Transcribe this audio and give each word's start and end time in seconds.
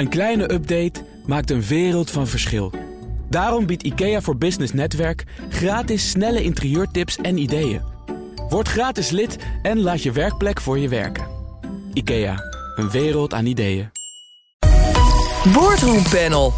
Een 0.00 0.08
kleine 0.08 0.52
update 0.52 1.04
maakt 1.26 1.50
een 1.50 1.62
wereld 1.62 2.10
van 2.10 2.26
verschil. 2.26 2.72
Daarom 3.28 3.66
biedt 3.66 3.82
IKEA 3.82 4.20
voor 4.20 4.36
Business 4.36 4.72
Netwerk 4.72 5.24
gratis 5.48 6.10
snelle 6.10 6.42
interieurtips 6.42 7.16
en 7.16 7.38
ideeën. 7.38 7.80
Word 8.48 8.68
gratis 8.68 9.10
lid 9.10 9.36
en 9.62 9.80
laat 9.80 10.02
je 10.02 10.12
werkplek 10.12 10.60
voor 10.60 10.78
je 10.78 10.88
werken. 10.88 11.26
IKEA, 11.92 12.34
een 12.76 12.90
wereld 12.90 13.34
aan 13.34 13.46
ideeën. 13.46 13.90
Boardroompanel. 15.52 16.52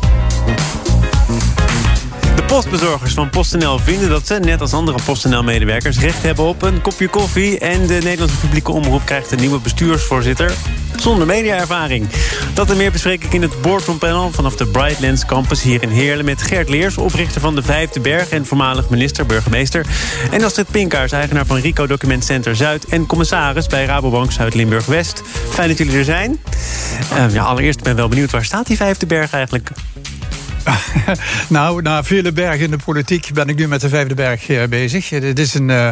De 2.36 2.44
postbezorgers 2.46 3.14
van 3.14 3.30
PostNL 3.30 3.78
vinden 3.78 4.08
dat 4.08 4.26
ze, 4.26 4.34
net 4.34 4.60
als 4.60 4.72
andere 4.72 4.98
PostNL-medewerkers... 5.04 5.98
recht 5.98 6.22
hebben 6.22 6.44
op 6.44 6.62
een 6.62 6.82
kopje 6.82 7.08
koffie. 7.08 7.58
En 7.58 7.86
de 7.86 7.98
Nederlandse 8.02 8.38
publieke 8.38 8.72
omroep 8.72 9.04
krijgt 9.04 9.30
een 9.30 9.40
nieuwe 9.40 9.60
bestuursvoorzitter... 9.60 10.54
zonder 11.02 11.26
mediaervaring. 11.26 12.08
Dat 12.54 12.70
en 12.70 12.76
meer 12.76 12.92
bespreek 12.92 13.24
ik 13.24 13.32
in 13.32 13.42
het 13.42 13.60
Boardroompanel 13.62 14.30
vanaf 14.32 14.56
de 14.56 14.66
Brightlands 14.66 15.26
Campus 15.26 15.62
hier 15.62 15.82
in 15.82 15.88
Heerlen... 15.88 16.24
met 16.24 16.42
Gert 16.42 16.68
Leers, 16.68 16.96
oprichter 16.96 17.40
van 17.40 17.54
de 17.54 17.62
Vijfde 17.62 18.00
Berg... 18.00 18.28
en 18.28 18.46
voormalig 18.46 18.88
minister-burgemeester. 18.88 19.86
En 20.30 20.44
Astrid 20.44 20.70
Pinkaars, 20.70 21.12
eigenaar 21.12 21.46
van 21.46 21.56
Rico 21.56 21.86
Document 21.86 22.24
Center 22.24 22.56
Zuid... 22.56 22.84
en 22.84 23.06
commissaris 23.06 23.66
bij 23.66 23.84
Rabobank 23.84 24.32
Zuid-Limburg-West. 24.32 25.22
Fijn 25.50 25.68
dat 25.68 25.78
jullie 25.78 25.96
er 25.96 26.04
zijn. 26.04 26.40
Uh, 27.12 27.34
ja, 27.34 27.42
allereerst 27.42 27.82
ben 27.82 27.92
ik 27.92 27.98
wel 27.98 28.08
benieuwd, 28.08 28.30
waar 28.30 28.44
staat 28.44 28.66
die 28.66 28.76
Vijfde 28.76 29.06
Berg 29.06 29.32
eigenlijk? 29.32 29.70
nou, 31.48 31.82
na 31.82 32.04
vele 32.04 32.32
bergen 32.32 32.64
in 32.64 32.70
de 32.70 32.76
politiek 32.84 33.30
ben 33.34 33.48
ik 33.48 33.56
nu 33.56 33.68
met 33.68 33.80
de 33.80 33.88
vijfde 33.88 34.14
berg 34.14 34.48
uh, 34.48 34.64
bezig. 34.64 35.08
Dit 35.08 35.38
is 35.38 35.54
een 35.54 35.68
uh, 35.68 35.88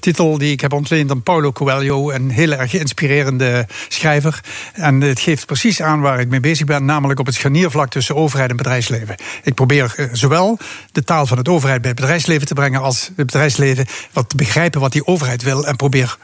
titel 0.00 0.38
die 0.38 0.52
ik 0.52 0.60
heb 0.60 0.72
ontleend 0.72 1.10
aan 1.10 1.22
Paulo 1.22 1.52
Coelho, 1.52 2.10
een 2.10 2.30
heel 2.30 2.52
erg 2.52 2.74
inspirerende 2.74 3.66
schrijver. 3.88 4.40
En 4.72 5.00
het 5.00 5.20
geeft 5.20 5.46
precies 5.46 5.82
aan 5.82 6.00
waar 6.00 6.20
ik 6.20 6.28
mee 6.28 6.40
bezig 6.40 6.66
ben, 6.66 6.84
namelijk 6.84 7.20
op 7.20 7.26
het 7.26 7.34
scharniervlak 7.34 7.90
tussen 7.90 8.16
overheid 8.16 8.50
en 8.50 8.56
bedrijfsleven. 8.56 9.14
Ik 9.42 9.54
probeer 9.54 10.08
zowel 10.12 10.58
de 10.92 11.04
taal 11.04 11.26
van 11.26 11.38
het 11.38 11.48
overheid 11.48 11.80
bij 11.80 11.90
het 11.90 12.00
bedrijfsleven 12.00 12.46
te 12.46 12.54
brengen, 12.54 12.80
als 12.80 13.10
het 13.16 13.26
bedrijfsleven 13.26 13.86
wat 14.12 14.28
te 14.28 14.36
begrijpen 14.36 14.80
wat 14.80 14.92
die 14.92 15.06
overheid 15.06 15.42
wil 15.42 15.66
en 15.66 15.76
probeer 15.76 16.16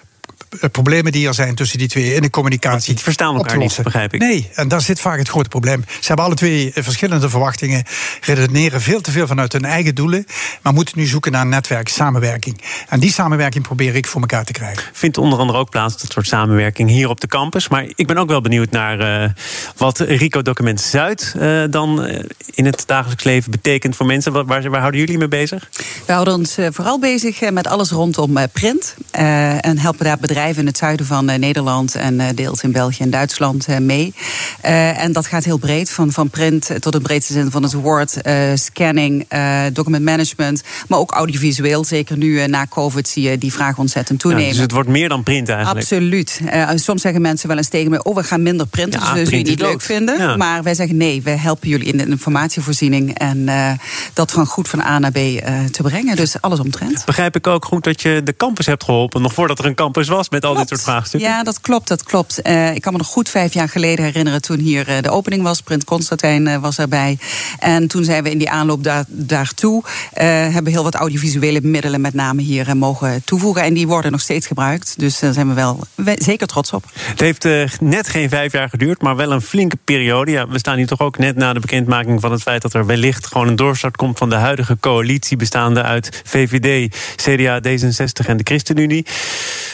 problemen 0.72 1.12
die 1.12 1.26
er 1.26 1.34
zijn 1.34 1.54
tussen 1.54 1.78
die 1.78 1.88
twee 1.88 2.14
in 2.14 2.22
de 2.22 2.30
communicatie. 2.30 2.94
Die 2.94 3.02
verstaan 3.02 3.34
elkaar 3.34 3.58
niet, 3.58 3.80
begrijp 3.82 4.14
ik. 4.14 4.20
Nee, 4.20 4.50
en 4.54 4.68
daar 4.68 4.80
zit 4.80 5.00
vaak 5.00 5.18
het 5.18 5.28
grote 5.28 5.48
probleem. 5.48 5.84
Ze 5.86 6.06
hebben 6.06 6.24
alle 6.24 6.34
twee 6.34 6.72
verschillende 6.74 7.28
verwachtingen, 7.28 7.84
redeneren 8.20 8.80
veel 8.80 9.00
te 9.00 9.10
veel 9.10 9.26
vanuit 9.26 9.52
hun 9.52 9.64
eigen 9.64 9.94
doelen, 9.94 10.26
maar 10.62 10.72
moeten 10.72 10.98
nu 10.98 11.06
zoeken 11.06 11.32
naar 11.32 11.42
een 11.42 11.48
netwerk, 11.48 11.88
samenwerking. 11.88 12.60
En 12.88 13.00
die 13.00 13.12
samenwerking 13.12 13.64
probeer 13.64 13.94
ik 13.94 14.06
voor 14.06 14.20
elkaar 14.20 14.44
te 14.44 14.52
krijgen. 14.52 14.82
Vindt 14.92 15.18
onder 15.18 15.38
andere 15.38 15.58
ook 15.58 15.70
plaats, 15.70 16.00
dat 16.00 16.12
soort 16.12 16.26
samenwerking, 16.26 16.88
hier 16.88 17.08
op 17.08 17.20
de 17.20 17.26
campus. 17.26 17.68
Maar 17.68 17.86
ik 17.94 18.06
ben 18.06 18.16
ook 18.16 18.28
wel 18.28 18.40
benieuwd 18.40 18.70
naar 18.70 19.24
uh, 19.24 19.30
wat 19.76 19.98
Rico 19.98 20.42
Document 20.42 20.80
Zuid 20.80 21.34
uh, 21.36 21.64
dan 21.70 22.06
uh, 22.06 22.18
in 22.54 22.64
het 22.64 22.82
dagelijks 22.86 23.24
leven 23.24 23.50
betekent 23.50 23.96
voor 23.96 24.06
mensen. 24.06 24.32
Waar, 24.32 24.44
waar, 24.46 24.80
houden 24.80 25.00
jullie 25.00 25.18
mee 25.18 25.28
bezig? 25.28 25.68
We 26.06 26.12
houden 26.12 26.34
ons 26.34 26.56
vooral 26.70 26.98
bezig 26.98 27.50
met 27.50 27.66
alles 27.66 27.90
rondom 27.90 28.38
print 28.52 28.94
en 29.10 29.78
helpen 29.78 30.04
daar 30.04 30.18
bedrijven 30.18 30.29
in 30.30 30.66
het 30.66 30.76
zuiden 30.76 31.06
van 31.06 31.30
uh, 31.30 31.36
Nederland 31.36 31.94
en 31.94 32.14
uh, 32.14 32.26
deels 32.34 32.62
in 32.62 32.72
België 32.72 33.02
en 33.02 33.10
Duitsland 33.10 33.68
uh, 33.68 33.78
mee. 33.78 34.14
en 34.60 35.12
dat 35.12 35.26
gaat 35.26 35.44
heel 35.44 35.58
breed, 35.58 35.90
van, 35.90 36.12
van 36.12 36.30
print 36.30 36.70
tot 36.80 36.92
de 36.92 37.00
breedste 37.00 37.32
zin 37.32 37.50
van 37.50 37.62
het 37.62 37.72
woord, 37.72 38.16
scanning, 38.54 39.26
document 39.72 40.04
management, 40.04 40.62
maar 40.88 40.98
ook 40.98 41.10
audiovisueel. 41.10 41.84
Zeker 41.84 42.16
nu 42.16 42.46
na 42.46 42.66
COVID 42.66 43.08
zie 43.08 43.30
je 43.30 43.38
die 43.38 43.52
vraag 43.52 43.78
ontzettend 43.78 44.20
toenemen. 44.20 44.46
Ja, 44.46 44.52
dus 44.52 44.60
het 44.62 44.72
wordt 44.72 44.88
meer 44.88 45.08
dan 45.08 45.22
print 45.22 45.48
eigenlijk? 45.48 45.80
Absoluut. 45.80 46.40
soms 46.74 47.02
zeggen 47.02 47.22
mensen 47.22 47.48
wel 47.48 47.56
eens 47.56 47.68
tegen 47.68 47.90
me, 47.90 48.02
oh 48.02 48.14
we 48.14 48.22
gaan 48.22 48.42
minder 48.42 48.66
printen, 48.66 49.00
ja, 49.00 49.14
dus 49.14 49.28
je 49.28 49.36
niet 49.36 49.60
leuk 49.60 49.80
vinden. 49.80 50.18
Ja. 50.18 50.36
Maar 50.36 50.62
wij 50.62 50.74
zeggen 50.74 50.96
nee, 50.96 51.22
we 51.22 51.30
helpen 51.30 51.68
jullie 51.68 51.86
in 51.86 51.96
de 51.96 52.06
informatievoorziening 52.06 53.18
en 53.18 53.48
dat 54.12 54.30
van 54.30 54.46
goed 54.46 54.68
van 54.68 54.80
A 54.80 54.98
naar 54.98 55.12
B 55.12 55.18
te 55.70 55.82
brengen. 55.82 56.16
Dus 56.16 56.40
alles 56.40 56.60
omtrent. 56.60 57.04
Begrijp 57.04 57.36
ik 57.36 57.46
ook 57.46 57.64
goed 57.64 57.84
dat 57.84 58.02
je 58.02 58.20
de 58.24 58.36
campus 58.36 58.66
hebt 58.66 58.84
geholpen, 58.84 59.22
nog 59.22 59.32
voordat 59.32 59.58
er 59.58 59.64
een 59.64 59.74
campus 59.74 60.08
was 60.08 60.19
met 60.28 60.44
al 60.44 60.54
dit 60.54 60.68
soort 60.68 60.82
vraagstukken? 60.82 61.30
Ja, 61.30 61.42
dat 61.42 61.60
klopt, 61.60 61.88
dat 61.88 62.02
klopt. 62.02 62.40
Uh, 62.42 62.74
ik 62.74 62.80
kan 62.80 62.92
me 62.92 62.98
nog 62.98 63.06
goed 63.06 63.28
vijf 63.28 63.54
jaar 63.54 63.68
geleden 63.68 64.04
herinneren 64.04 64.42
toen 64.42 64.58
hier 64.58 64.88
uh, 64.88 65.02
de 65.02 65.10
opening 65.10 65.42
was. 65.42 65.60
Print 65.60 65.84
Constantijn 65.84 66.46
uh, 66.46 66.56
was 66.56 66.78
erbij. 66.78 67.18
En 67.58 67.88
toen 67.88 68.04
zijn 68.04 68.22
we 68.22 68.30
in 68.30 68.38
die 68.38 68.50
aanloop 68.50 68.84
daar, 68.84 69.04
daartoe... 69.08 69.84
hebben 70.12 70.72
heel 70.72 70.82
wat 70.82 70.94
audiovisuele 70.94 71.60
middelen 71.62 72.00
met 72.00 72.14
name 72.14 72.42
hier 72.42 72.76
mogen 72.76 73.24
toevoegen. 73.24 73.62
En 73.62 73.74
die 73.74 73.86
worden 73.86 74.10
nog 74.10 74.20
steeds 74.20 74.46
gebruikt. 74.46 74.94
Dus 74.98 75.18
daar 75.18 75.32
zijn 75.32 75.48
we 75.48 75.54
wel 75.54 75.80
we, 75.94 76.16
zeker 76.18 76.46
trots 76.46 76.72
op. 76.72 76.84
Het 76.94 77.20
heeft 77.20 77.48
net 77.80 78.08
geen 78.08 78.28
vijf 78.28 78.52
jaar 78.52 78.68
geduurd, 78.68 79.02
maar 79.02 79.16
wel 79.16 79.32
een 79.32 79.42
flinke 79.42 79.76
periode. 79.84 80.30
Ja, 80.30 80.48
we 80.48 80.58
staan 80.58 80.76
hier 80.76 80.86
toch 80.86 81.00
ook 81.00 81.18
net 81.18 81.36
na 81.36 81.52
de 81.52 81.60
bekendmaking 81.60 82.20
van 82.20 82.32
het 82.32 82.42
feit... 82.42 82.62
dat 82.62 82.74
er 82.74 82.86
wellicht 82.86 83.26
gewoon 83.26 83.48
een 83.48 83.56
doorstart 83.56 83.96
komt 83.96 84.18
van 84.18 84.30
de 84.30 84.36
huidige 84.36 84.76
coalitie... 84.80 85.36
bestaande 85.36 85.82
uit 85.82 86.22
VVD, 86.24 86.96
CDA, 87.16 87.60
D66 87.60 88.26
en 88.26 88.36
de 88.36 88.44
ChristenUnie. 88.44 89.06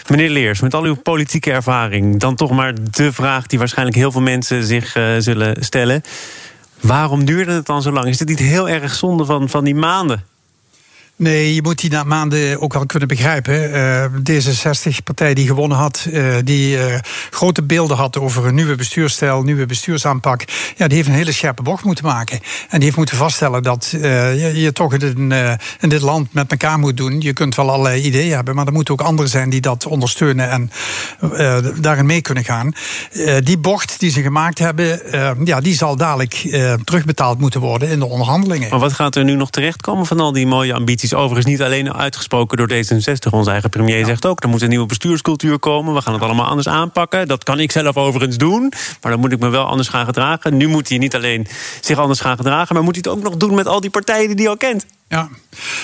Meneer 0.09 0.31
Met 0.61 0.75
al 0.75 0.85
uw 0.85 0.95
politieke 0.95 1.53
ervaring, 1.53 2.21
dan 2.21 2.35
toch 2.35 2.51
maar 2.51 2.73
de 2.91 3.13
vraag 3.13 3.47
die 3.47 3.59
waarschijnlijk 3.59 3.97
heel 3.97 4.13
veel 4.13 4.21
mensen 4.21 4.65
zich 4.65 4.97
uh, 4.97 5.05
zullen 5.19 5.65
stellen. 5.65 6.03
Waarom 6.81 7.25
duurde 7.25 7.53
het 7.53 7.67
dan 7.67 7.83
zo 7.83 7.93
lang? 7.93 8.07
Is 8.07 8.19
het 8.19 8.29
niet 8.29 8.39
heel 8.39 8.69
erg 8.69 8.95
zonde 8.95 9.25
van, 9.25 9.49
van 9.49 9.65
die 9.65 9.75
maanden? 9.75 10.25
Nee, 11.19 11.55
je 11.55 11.63
moet 11.63 11.81
die 11.81 11.91
na 11.91 12.05
maanden 12.05 12.61
ook 12.61 12.73
wel 12.73 12.87
kunnen 12.87 13.09
begrijpen. 13.09 13.71
Uh, 13.71 14.05
D66-partij 14.05 15.35
die 15.35 15.47
gewonnen 15.47 15.79
had, 15.79 16.07
uh, 16.09 16.35
die 16.45 16.77
uh, 16.77 16.99
grote 17.31 17.63
beelden 17.63 17.97
had 17.97 18.19
over 18.19 18.47
een 18.47 18.55
nieuwe 18.55 18.75
bestuurstijl, 18.75 19.43
nieuwe 19.43 19.67
bestuursaanpak. 19.67 20.45
Ja, 20.77 20.87
die 20.87 20.97
heeft 20.97 21.09
een 21.09 21.15
hele 21.15 21.33
scherpe 21.33 21.63
bocht 21.63 21.85
moeten 21.85 22.05
maken. 22.05 22.39
En 22.69 22.77
die 22.77 22.83
heeft 22.83 22.97
moeten 22.97 23.17
vaststellen 23.17 23.63
dat 23.63 23.89
je, 23.91 24.53
je, 24.55 24.73
toch 24.73 24.95
in, 24.95 25.33
in, 25.81 25.89
dit 25.89 26.01
land 26.01 26.33
met 26.33 26.51
elkaar 26.51 26.79
moet 26.79 26.97
doen. 26.97 27.21
Je 27.21 27.33
kunt 27.33 27.55
wel 27.55 27.71
allerlei 27.71 28.03
ideeën 28.03 28.35
hebben, 28.35 28.55
maar 28.55 28.67
er 28.67 28.73
moeten 28.73 28.95
ook 28.95 29.01
anderen 29.01 29.31
zijn 29.31 29.51
die 29.51 29.61
dat 29.61 29.87
ondersteunen 29.87 30.51
en 30.51 30.71
daarin 31.81 32.07
mee 32.07 32.21
kunnen 32.21 32.45
gaan. 32.45 32.73
die 33.45 33.59
bocht 33.59 34.01
die 34.01 34.11
ze 34.11 34.23
gemaakt 34.23 34.59
hebben, 34.59 35.01
ja, 35.45 35.61
die 35.61 35.75
zal 35.75 35.97
dadelijk 35.97 36.35
terugbetaald 36.85 37.39
moeten 37.39 37.61
worden 37.61 37.89
in 37.89 37.99
de 37.99 38.07
onderhandelingen. 38.07 38.71
Maar 38.71 38.79
wat 38.79 38.93
gaat 38.93 39.17
er 39.17 39.25
nu 39.25 39.35
nog 39.35 39.51
terechtkomen 39.51 40.07
van 40.07 40.21
al 40.21 40.33
die 40.33 40.47
mooie 40.47 40.75
ambities? 40.75 41.06
Is 41.07 41.15
overigens 41.15 41.47
niet 41.47 41.63
alleen 41.63 41.95
uitgesproken 41.95 42.57
door 42.57 42.71
D66. 42.71 43.31
Onze 43.31 43.51
eigen 43.51 43.71
premier 43.71 44.05
zegt 44.05 44.27
ook, 44.27 44.43
er 44.43 44.49
moet 44.49 44.63
een 44.63 44.69
nieuwe 44.69 44.87
bestuurscultuur 44.87 45.59
komen. 45.59 45.95
We 45.95 46.01
gaan 46.01 46.13
het 46.13 46.23
allemaal 46.23 46.47
anders 46.47 46.69
aanpakken. 46.69 47.29
Dat 47.29 47.45
kan 47.45 47.61
ik 47.61 47.73
zelf 47.73 47.97
overigens 47.97 48.37
doen. 48.37 48.73
Maar 49.01 49.13
dan 49.13 49.21
moet 49.21 49.33
ik 49.33 49.39
me 49.39 49.49
wel 49.49 49.65
anders 49.65 49.89
gaan 49.89 50.05
gedragen. 50.05 50.57
Nu 50.57 50.67
moet 50.67 50.89
hij 50.89 50.99
niet 50.99 51.15
alleen 51.15 51.47
zich 51.81 51.99
anders 51.99 52.21
gaan 52.21 52.37
gedragen... 52.37 52.75
maar 52.75 52.85
moet 52.85 52.95
hij 52.95 53.05
het 53.13 53.19
ook 53.19 53.25
nog 53.25 53.37
doen 53.37 53.55
met 53.55 53.67
al 53.67 53.81
die 53.81 53.91
partijen 53.91 54.27
die 54.27 54.37
hij 54.37 54.49
al 54.49 54.57
kent. 54.57 54.87
Ja, 55.09 55.29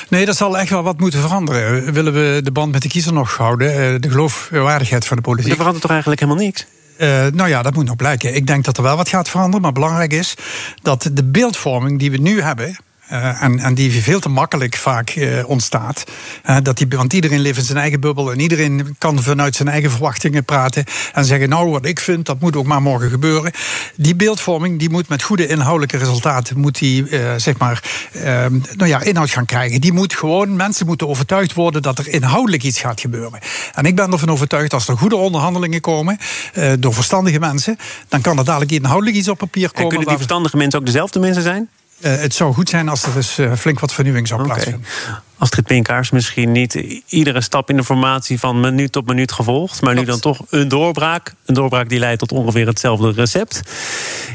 nee, 0.08 0.26
dat 0.26 0.36
zal 0.36 0.58
echt 0.58 0.70
wel 0.70 0.82
wat 0.82 1.00
moeten 1.00 1.20
veranderen. 1.20 1.92
Willen 1.92 2.12
we 2.12 2.40
de 2.44 2.50
band 2.50 2.72
met 2.72 2.82
de 2.82 2.88
kiezer 2.88 3.12
nog 3.12 3.36
houden? 3.36 3.68
Eh, 3.68 4.00
de 4.00 4.10
geloofwaardigheid 4.10 5.06
van 5.06 5.16
de 5.16 5.22
politiek. 5.22 5.50
Er 5.50 5.56
verandert 5.56 5.82
toch 5.82 5.90
eigenlijk 5.90 6.20
helemaal 6.20 6.44
niks? 6.44 6.66
Uh, 6.98 7.26
nou 7.32 7.48
ja, 7.48 7.62
dat 7.62 7.74
moet 7.74 7.84
nog 7.84 7.96
blijken. 7.96 8.34
Ik 8.34 8.46
denk 8.46 8.64
dat 8.64 8.76
er 8.76 8.82
wel 8.82 8.96
wat 8.96 9.08
gaat 9.08 9.28
veranderen. 9.28 9.60
Maar 9.60 9.72
belangrijk 9.72 10.12
is 10.12 10.34
dat 10.82 11.10
de 11.12 11.24
beeldvorming 11.24 11.98
die 11.98 12.10
we 12.10 12.16
nu 12.16 12.40
hebben. 12.40 12.76
Uh, 13.12 13.42
en, 13.42 13.58
en, 13.58 13.74
die 13.74 14.02
veel 14.02 14.20
te 14.20 14.28
makkelijk 14.28 14.76
vaak 14.76 15.14
uh, 15.14 15.48
ontstaat. 15.48 16.04
Uh, 16.46 16.56
dat 16.62 16.76
die, 16.76 16.88
want 16.88 17.12
iedereen 17.12 17.40
leeft 17.40 17.58
in 17.58 17.64
zijn 17.64 17.78
eigen 17.78 18.00
bubbel 18.00 18.32
en 18.32 18.40
iedereen 18.40 18.94
kan 18.98 19.22
vanuit 19.22 19.56
zijn 19.56 19.68
eigen 19.68 19.90
verwachtingen 19.90 20.44
praten 20.44 20.84
en 21.12 21.24
zeggen: 21.24 21.48
Nou, 21.48 21.70
wat 21.70 21.86
ik 21.86 22.00
vind, 22.00 22.26
dat 22.26 22.40
moet 22.40 22.56
ook 22.56 22.66
maar 22.66 22.82
morgen 22.82 23.10
gebeuren. 23.10 23.52
Die 23.96 24.16
beeldvorming 24.16 24.78
die 24.78 24.90
moet 24.90 25.08
met 25.08 25.22
goede 25.22 25.46
inhoudelijke 25.46 25.96
resultaten, 25.96 26.58
moet 26.58 26.78
die 26.78 27.06
zeg 27.36 27.58
maar, 27.58 27.82
ehm, 28.12 28.58
nou 28.76 28.90
ja, 28.90 29.02
inhoud 29.02 29.30
gaan 29.30 29.46
krijgen. 29.46 29.80
Die 29.80 29.92
moet 29.92 30.14
gewoon, 30.14 30.56
mensen 30.56 30.86
moeten 30.86 31.08
overtuigd 31.08 31.54
worden 31.54 31.82
dat 31.82 31.98
er 31.98 32.08
inhoudelijk 32.08 32.62
iets 32.62 32.80
gaat 32.80 33.00
gebeuren. 33.00 33.40
En 33.74 33.84
ik 33.84 33.96
ben 33.96 34.12
ervan 34.12 34.30
overtuigd 34.30 34.72
als 34.72 34.88
er 34.88 34.98
goede 34.98 35.16
onderhandelingen 35.16 35.80
komen 35.80 36.18
door 36.78 36.94
verstandige 36.94 37.38
mensen, 37.38 37.76
dan 38.08 38.20
kan 38.20 38.38
er 38.38 38.44
dadelijk 38.44 38.72
inhoudelijk 38.72 39.16
iets 39.16 39.28
op 39.28 39.38
papier 39.38 39.68
komen. 39.68 39.82
En 39.82 39.88
kunnen 39.88 40.08
die 40.08 40.16
verstandige 40.16 40.56
mensen 40.56 40.78
ook 40.78 40.86
dezelfde 40.86 41.20
mensen 41.20 41.42
zijn? 41.42 41.68
Uh, 42.04 42.16
het 42.16 42.34
zou 42.34 42.54
goed 42.54 42.68
zijn 42.68 42.88
als 42.88 43.02
er 43.02 43.14
dus 43.14 43.38
uh, 43.38 43.52
flink 43.54 43.80
wat 43.80 43.92
vernieuwing 43.92 44.28
zou 44.28 44.40
okay. 44.40 44.52
plaatsvinden. 44.52 44.88
Astrid 45.38 45.66
Pinkaars, 45.66 46.10
misschien 46.10 46.52
niet 46.52 46.74
iedere 47.06 47.40
stap 47.40 47.70
in 47.70 47.76
de 47.76 47.84
formatie 47.84 48.38
van 48.38 48.60
minuut 48.60 48.92
tot 48.92 49.06
minuut 49.06 49.32
gevolgd, 49.32 49.80
maar 49.80 49.94
nu 49.94 50.04
dan 50.04 50.20
toch 50.20 50.40
een 50.50 50.68
doorbraak. 50.68 51.34
Een 51.44 51.54
doorbraak 51.54 51.88
die 51.88 51.98
leidt 51.98 52.18
tot 52.18 52.32
ongeveer 52.32 52.66
hetzelfde 52.66 53.12
recept. 53.12 53.62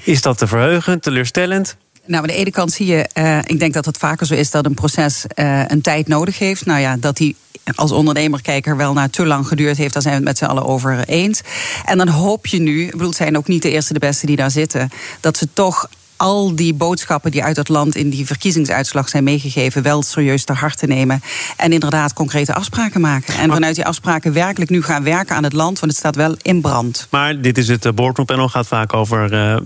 Is 0.04 0.22
dat 0.22 0.38
te 0.38 0.48
verheugend, 0.48 1.04
teleurstellend? 1.04 1.76
Nou, 2.06 2.22
aan 2.22 2.28
de 2.28 2.36
ene 2.36 2.52
kant 2.52 2.72
zie 2.72 2.86
je, 2.86 3.10
uh, 3.14 3.38
ik 3.44 3.60
denk 3.60 3.74
dat 3.74 3.86
het 3.86 3.98
vaker 3.98 4.26
zo 4.26 4.34
is 4.34 4.52
dat 4.52 4.66
een 4.66 4.74
proces 4.74 5.26
uh, 5.36 5.64
een 5.68 5.82
tijd 5.82 6.08
nodig 6.08 6.40
heeft. 6.40 6.66
Nou 6.66 6.80
ja, 6.80 6.98
dat 6.98 7.18
die 7.18 7.36
als 7.76 7.92
ondernemerkijker 7.92 8.78
wel 8.78 8.94
naar 8.94 9.10
te 9.10 9.26
lang 9.26 9.48
geduurd 9.48 9.78
heeft, 9.78 9.94
daar 9.94 10.02
zijn 10.02 10.14
we 10.14 10.20
het 10.20 10.30
met 10.30 10.38
z'n 10.38 10.46
allen 10.46 10.66
over 10.66 11.04
eens. 11.08 11.42
En 11.86 11.98
dan 11.98 12.08
hoop 12.08 12.48
je 12.48 12.60
nu, 12.60 12.84
ik 12.84 12.92
bedoel, 12.92 13.08
het 13.08 13.18
zijn 13.18 13.38
ook 13.38 13.48
niet 13.48 13.62
de 13.62 13.72
eerste 13.72 13.94
de 13.94 14.00
beste 14.00 14.26
die 14.26 14.36
daar 14.36 14.52
zitten, 14.52 14.90
dat 15.20 15.38
ze 15.38 15.48
toch 15.54 15.90
al 16.18 16.56
die 16.56 16.74
boodschappen 16.74 17.32
die 17.32 17.44
uit 17.44 17.58
het 17.58 17.70
land 17.70 17.96
in 17.96 18.10
die 18.10 18.26
verkiezingsuitslag 18.26 19.10
zijn 19.10 19.24
meegegeven, 19.24 19.84
wel 19.84 20.04
serieus 20.04 20.44
ter 20.44 20.56
harte 20.56 20.86
nemen. 20.86 21.22
En 21.58 21.74
inderdaad 21.74 22.14
concrete 22.14 22.54
afspraken 22.54 23.02
maken. 23.02 23.34
En 23.34 23.52
vanuit 23.52 23.76
die 23.76 23.86
afspraken 23.86 24.34
werkelijk 24.34 24.72
nu 24.72 24.84
gaan 24.84 25.04
werken 25.04 25.36
aan 25.36 25.44
het 25.44 25.54
land, 25.54 25.80
want 25.80 25.92
het 25.92 26.00
staat 26.00 26.16
wel 26.16 26.36
in 26.42 26.62
brand. 26.62 27.08
Maar 27.10 27.42
dit 27.42 27.58
is 27.58 27.68
het 27.68 27.86
uh, 27.86 27.92
boardroom 27.92 28.26
panel, 28.26 28.50
gaat 28.50 28.68
vaak 28.68 28.94
over. 28.94 29.34
Uh 29.34 29.58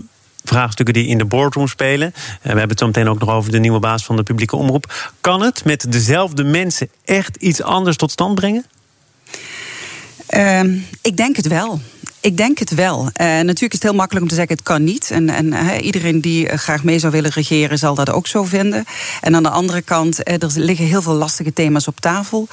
vraagstukken 0.44 0.94
die 0.94 1.08
in 1.08 1.18
de 1.18 1.26
boardroom 1.26 1.68
spelen. 1.68 2.14
we 2.14 2.48
hebben 2.48 2.70
het 2.70 2.80
zo 2.80 2.86
meteen 2.86 3.10
ook 3.10 3.20
nog 3.20 3.30
over 3.30 3.52
de 3.52 3.60
nieuwe 3.60 3.80
baas 3.80 4.06
van 4.06 4.16
de 4.16 4.24
publieke 4.24 4.56
omroep. 4.56 5.12
Kan 5.22 5.42
het 5.42 5.66
met 5.66 5.92
dezelfde 5.92 6.44
mensen 6.44 6.90
echt 7.06 7.36
iets 7.36 7.62
anders 7.62 7.98
tot 7.98 8.12
stand 8.12 8.36
brengen? 8.36 8.66
Uh, 10.30 10.64
ik 11.02 11.18
denk 11.18 11.36
het 11.36 11.48
wel. 11.48 11.82
Ik 12.22 12.38
denk 12.38 12.60
het 12.60 12.76
wel. 12.76 13.00
Uh, 13.00 13.10
natuurlijk 13.26 13.62
is 13.62 13.72
het 13.72 13.84
heel 13.84 13.94
makkelijk 13.94 14.24
om 14.24 14.30
te 14.30 14.36
zeggen: 14.36 14.56
het 14.56 14.66
kan 14.66 14.84
niet. 14.84 15.12
En, 15.12 15.30
en 15.30 15.46
uh, 15.46 15.70
iedereen 15.82 16.22
die 16.22 16.48
eh, 16.48 16.58
graag 16.58 16.84
mee 16.84 17.00
zou 17.00 17.12
willen 17.12 17.32
regeren, 17.32 17.78
zal 17.78 17.96
dat 17.96 18.10
ook 18.10 18.28
zo 18.28 18.44
vinden. 18.44 18.86
En 19.22 19.36
aan 19.36 19.44
de 19.44 19.50
andere 19.50 19.82
kant, 19.82 20.30
er 20.30 20.52
liggen 20.56 20.86
heel 20.86 21.02
veel 21.02 21.14
lastige 21.14 21.54
thema's 21.54 21.88
op 21.88 22.00
tafel. 22.00 22.48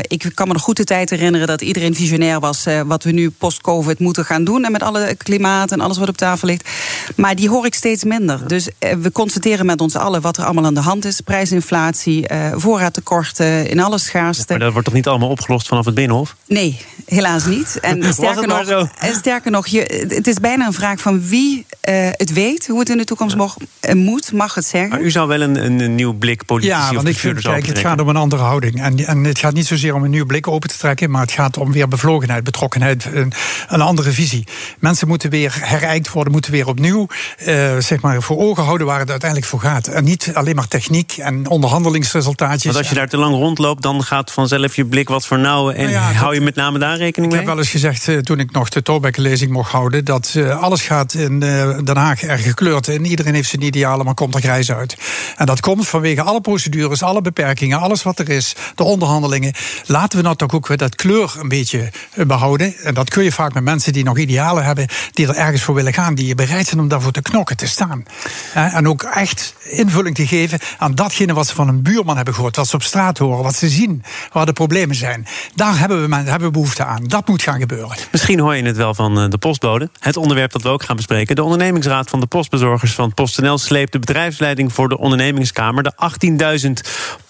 ik 0.00 0.30
kan 0.34 0.46
me 0.46 0.52
nog 0.52 0.62
goed 0.62 0.76
de 0.76 0.84
tijd 0.84 1.10
herinneren 1.10 1.46
dat 1.46 1.62
iedereen 1.62 1.94
visionair 1.94 2.40
was. 2.40 2.64
wat 2.86 3.04
we 3.04 3.10
nu 3.10 3.30
post-COVID 3.30 3.98
moeten 3.98 4.24
gaan 4.24 4.44
doen. 4.44 4.64
En 4.64 4.72
met 4.72 4.82
alle 4.82 5.14
klimaat 5.14 5.72
en 5.72 5.80
alles 5.80 5.98
wat 5.98 6.08
op 6.08 6.16
tafel 6.16 6.48
ligt. 6.48 6.68
Maar 7.16 7.34
die 7.34 7.48
hoor 7.48 7.66
ik 7.66 7.74
steeds 7.74 8.04
minder. 8.04 8.48
Dus 8.48 8.68
we 8.78 9.12
constateren 9.12 9.66
met 9.66 9.80
ons 9.80 9.96
allen 9.96 10.20
wat 10.20 10.36
er 10.36 10.44
allemaal 10.44 10.64
aan 10.64 10.74
de 10.74 10.80
hand 10.80 11.04
is: 11.04 11.20
prijsinflatie, 11.20 12.26
voorraadtekorten, 12.54 13.68
in 13.68 13.80
alle 13.80 13.98
schaarste. 13.98 14.44
maar 14.48 14.58
dat 14.58 14.72
wordt 14.72 14.86
toch 14.86 14.96
niet 14.96 15.06
allemaal 15.06 15.28
opgelost 15.28 15.68
vanaf 15.68 15.84
het 15.84 15.94
Binnenhof? 15.94 16.36
Nee, 16.46 16.80
helaas 17.04 17.44
niet. 17.44 17.78
En 17.80 18.02
sterker 18.12 18.46
nog. 18.46 18.75
En 18.98 19.14
sterker 19.14 19.50
nog, 19.50 19.66
je, 19.66 20.06
het 20.08 20.26
is 20.26 20.40
bijna 20.40 20.66
een 20.66 20.72
vraag 20.72 21.00
van 21.00 21.28
wie 21.28 21.66
uh, 21.88 22.08
het 22.12 22.32
weet, 22.32 22.66
hoe 22.66 22.78
het 22.78 22.88
in 22.88 22.96
de 22.96 23.04
toekomst 23.04 23.36
mag, 23.36 23.56
uh, 23.80 23.92
moet, 23.94 24.32
mag 24.32 24.54
het 24.54 24.66
zeggen. 24.66 24.90
Maar 24.90 25.00
u 25.00 25.10
zou 25.10 25.28
wel 25.28 25.40
een, 25.40 25.64
een, 25.64 25.80
een 25.80 25.94
nieuw 25.94 26.12
blik 26.12 26.44
politici 26.44 26.72
Ja, 26.72 26.92
want 26.92 27.08
ik 27.08 27.18
vind, 27.18 27.40
kijk, 27.40 27.66
het 27.66 27.78
gaat 27.78 28.00
om 28.00 28.08
een 28.08 28.16
andere 28.16 28.42
houding. 28.42 28.82
En, 28.82 29.06
en 29.06 29.24
het 29.24 29.38
gaat 29.38 29.52
niet 29.52 29.66
zozeer 29.66 29.94
om 29.94 30.04
een 30.04 30.10
nieuwe 30.10 30.26
blik 30.26 30.48
open 30.48 30.68
te 30.68 30.78
trekken, 30.78 31.10
maar 31.10 31.20
het 31.20 31.32
gaat 31.32 31.58
om 31.58 31.72
weer 31.72 31.88
bevlogenheid, 31.88 32.44
betrokkenheid, 32.44 33.04
een, 33.12 33.32
een 33.68 33.80
andere 33.80 34.10
visie. 34.10 34.46
Mensen 34.78 35.08
moeten 35.08 35.30
weer 35.30 35.56
herijkt 35.60 36.10
worden, 36.10 36.32
moeten 36.32 36.52
weer 36.52 36.66
opnieuw 36.66 37.06
uh, 37.46 37.78
zeg 37.78 38.00
maar, 38.00 38.22
voor 38.22 38.38
ogen 38.38 38.64
houden 38.64 38.86
waar 38.86 39.00
het 39.00 39.10
uiteindelijk 39.10 39.50
voor 39.50 39.60
gaat. 39.60 39.86
En 39.86 40.04
niet 40.04 40.30
alleen 40.34 40.54
maar 40.54 40.68
techniek 40.68 41.12
en 41.16 41.48
onderhandelingsresultaatjes. 41.48 42.64
Want 42.64 42.76
als 42.76 42.88
je 42.88 42.94
daar 42.94 43.08
te 43.08 43.16
lang 43.16 43.34
rondloopt, 43.34 43.82
dan 43.82 44.02
gaat 44.02 44.32
vanzelf 44.32 44.76
je 44.76 44.84
blik 44.84 45.08
wat 45.08 45.26
vernauwen. 45.26 45.74
En 45.74 45.82
nou 45.82 45.92
ja, 45.92 46.12
hou 46.12 46.34
je 46.34 46.40
met 46.40 46.54
name 46.54 46.78
daar 46.78 46.96
rekening 46.96 47.32
mee? 47.32 47.40
Ik 47.40 47.46
heb 47.46 47.54
wel 47.54 47.64
eens 47.64 47.72
gezegd, 47.72 48.26
toen 48.26 48.38
ik 48.38 48.52
nog 48.52 48.65
de 48.72 48.82
Thorbecke-lezing 48.82 49.50
mocht 49.50 49.72
houden... 49.72 50.04
dat 50.04 50.34
uh, 50.36 50.62
alles 50.62 50.82
gaat 50.82 51.14
in 51.14 51.32
uh, 51.44 51.78
Den 51.84 51.96
Haag 51.96 52.22
erg 52.22 52.42
gekleurd 52.42 52.88
en 52.88 53.04
iedereen 53.04 53.34
heeft 53.34 53.48
zijn 53.48 53.62
idealen, 53.62 54.04
maar 54.04 54.14
komt 54.14 54.34
er 54.34 54.40
grijs 54.40 54.72
uit. 54.72 54.96
En 55.36 55.46
dat 55.46 55.60
komt 55.60 55.88
vanwege 55.88 56.22
alle 56.22 56.40
procedures, 56.40 57.02
alle 57.02 57.20
beperkingen, 57.20 57.80
alles 57.80 58.02
wat 58.02 58.18
er 58.18 58.28
is, 58.28 58.54
de 58.74 58.82
onderhandelingen. 58.82 59.52
Laten 59.86 60.18
we 60.18 60.24
nou 60.24 60.36
toch 60.36 60.52
ook 60.52 60.66
weer 60.66 60.76
dat 60.76 60.94
kleur 60.94 61.34
een 61.38 61.48
beetje 61.48 61.90
eh, 62.14 62.26
behouden. 62.26 62.76
En 62.76 62.94
dat 62.94 63.10
kun 63.10 63.24
je 63.24 63.32
vaak 63.32 63.54
met 63.54 63.64
mensen 63.64 63.92
die 63.92 64.04
nog 64.04 64.18
idealen 64.18 64.64
hebben, 64.64 64.88
die 65.12 65.28
er 65.28 65.36
ergens 65.36 65.62
voor 65.62 65.74
willen 65.74 65.92
gaan, 65.92 66.14
die 66.14 66.34
bereid 66.34 66.66
zijn 66.66 66.80
om 66.80 66.88
daarvoor 66.88 67.12
te 67.12 67.22
knokken, 67.22 67.56
te 67.56 67.66
staan. 67.66 68.04
En 68.54 68.88
ook 68.88 69.02
echt 69.02 69.54
invulling 69.62 70.14
te 70.14 70.26
geven 70.26 70.58
aan 70.78 70.94
datgene 70.94 71.34
wat 71.34 71.46
ze 71.46 71.54
van 71.54 71.68
een 71.68 71.82
buurman 71.82 72.16
hebben 72.16 72.34
gehoord, 72.34 72.56
wat 72.56 72.68
ze 72.68 72.74
op 72.74 72.82
straat 72.82 73.18
horen, 73.18 73.42
wat 73.42 73.54
ze 73.54 73.68
zien, 73.68 74.02
waar 74.32 74.46
de 74.46 74.52
problemen 74.52 74.96
zijn. 74.96 75.26
Daar 75.54 75.78
hebben 75.78 76.08
we, 76.08 76.16
hebben 76.16 76.48
we 76.48 76.50
behoefte 76.50 76.84
aan. 76.84 77.04
Dat 77.04 77.28
moet 77.28 77.42
gaan 77.42 77.60
gebeuren. 77.60 77.96
Misschien 78.12 78.38
hoor 78.38 78.55
je 78.56 78.64
het 78.64 78.76
wel 78.76 78.94
van 78.94 79.18
eh, 79.18 79.28
de 79.28 79.38
postbode. 79.38 79.90
Het 79.98 80.16
onderwerp 80.16 80.52
dat 80.52 80.62
we 80.62 80.68
ook 80.68 80.82
gaan 80.82 80.96
bespreken. 80.96 81.36
De 81.36 81.42
ondernemingsraad 81.42 82.10
van 82.10 82.20
de 82.20 82.26
postbezorgers 82.26 82.92
van 82.92 83.14
PostNL 83.14 83.58
sleept 83.58 83.92
de 83.92 83.98
bedrijfsleiding 83.98 84.72
voor 84.72 84.88
de 84.88 84.98
ondernemingskamer. 84.98 85.82
De 85.82 85.92
18.000 86.66 86.72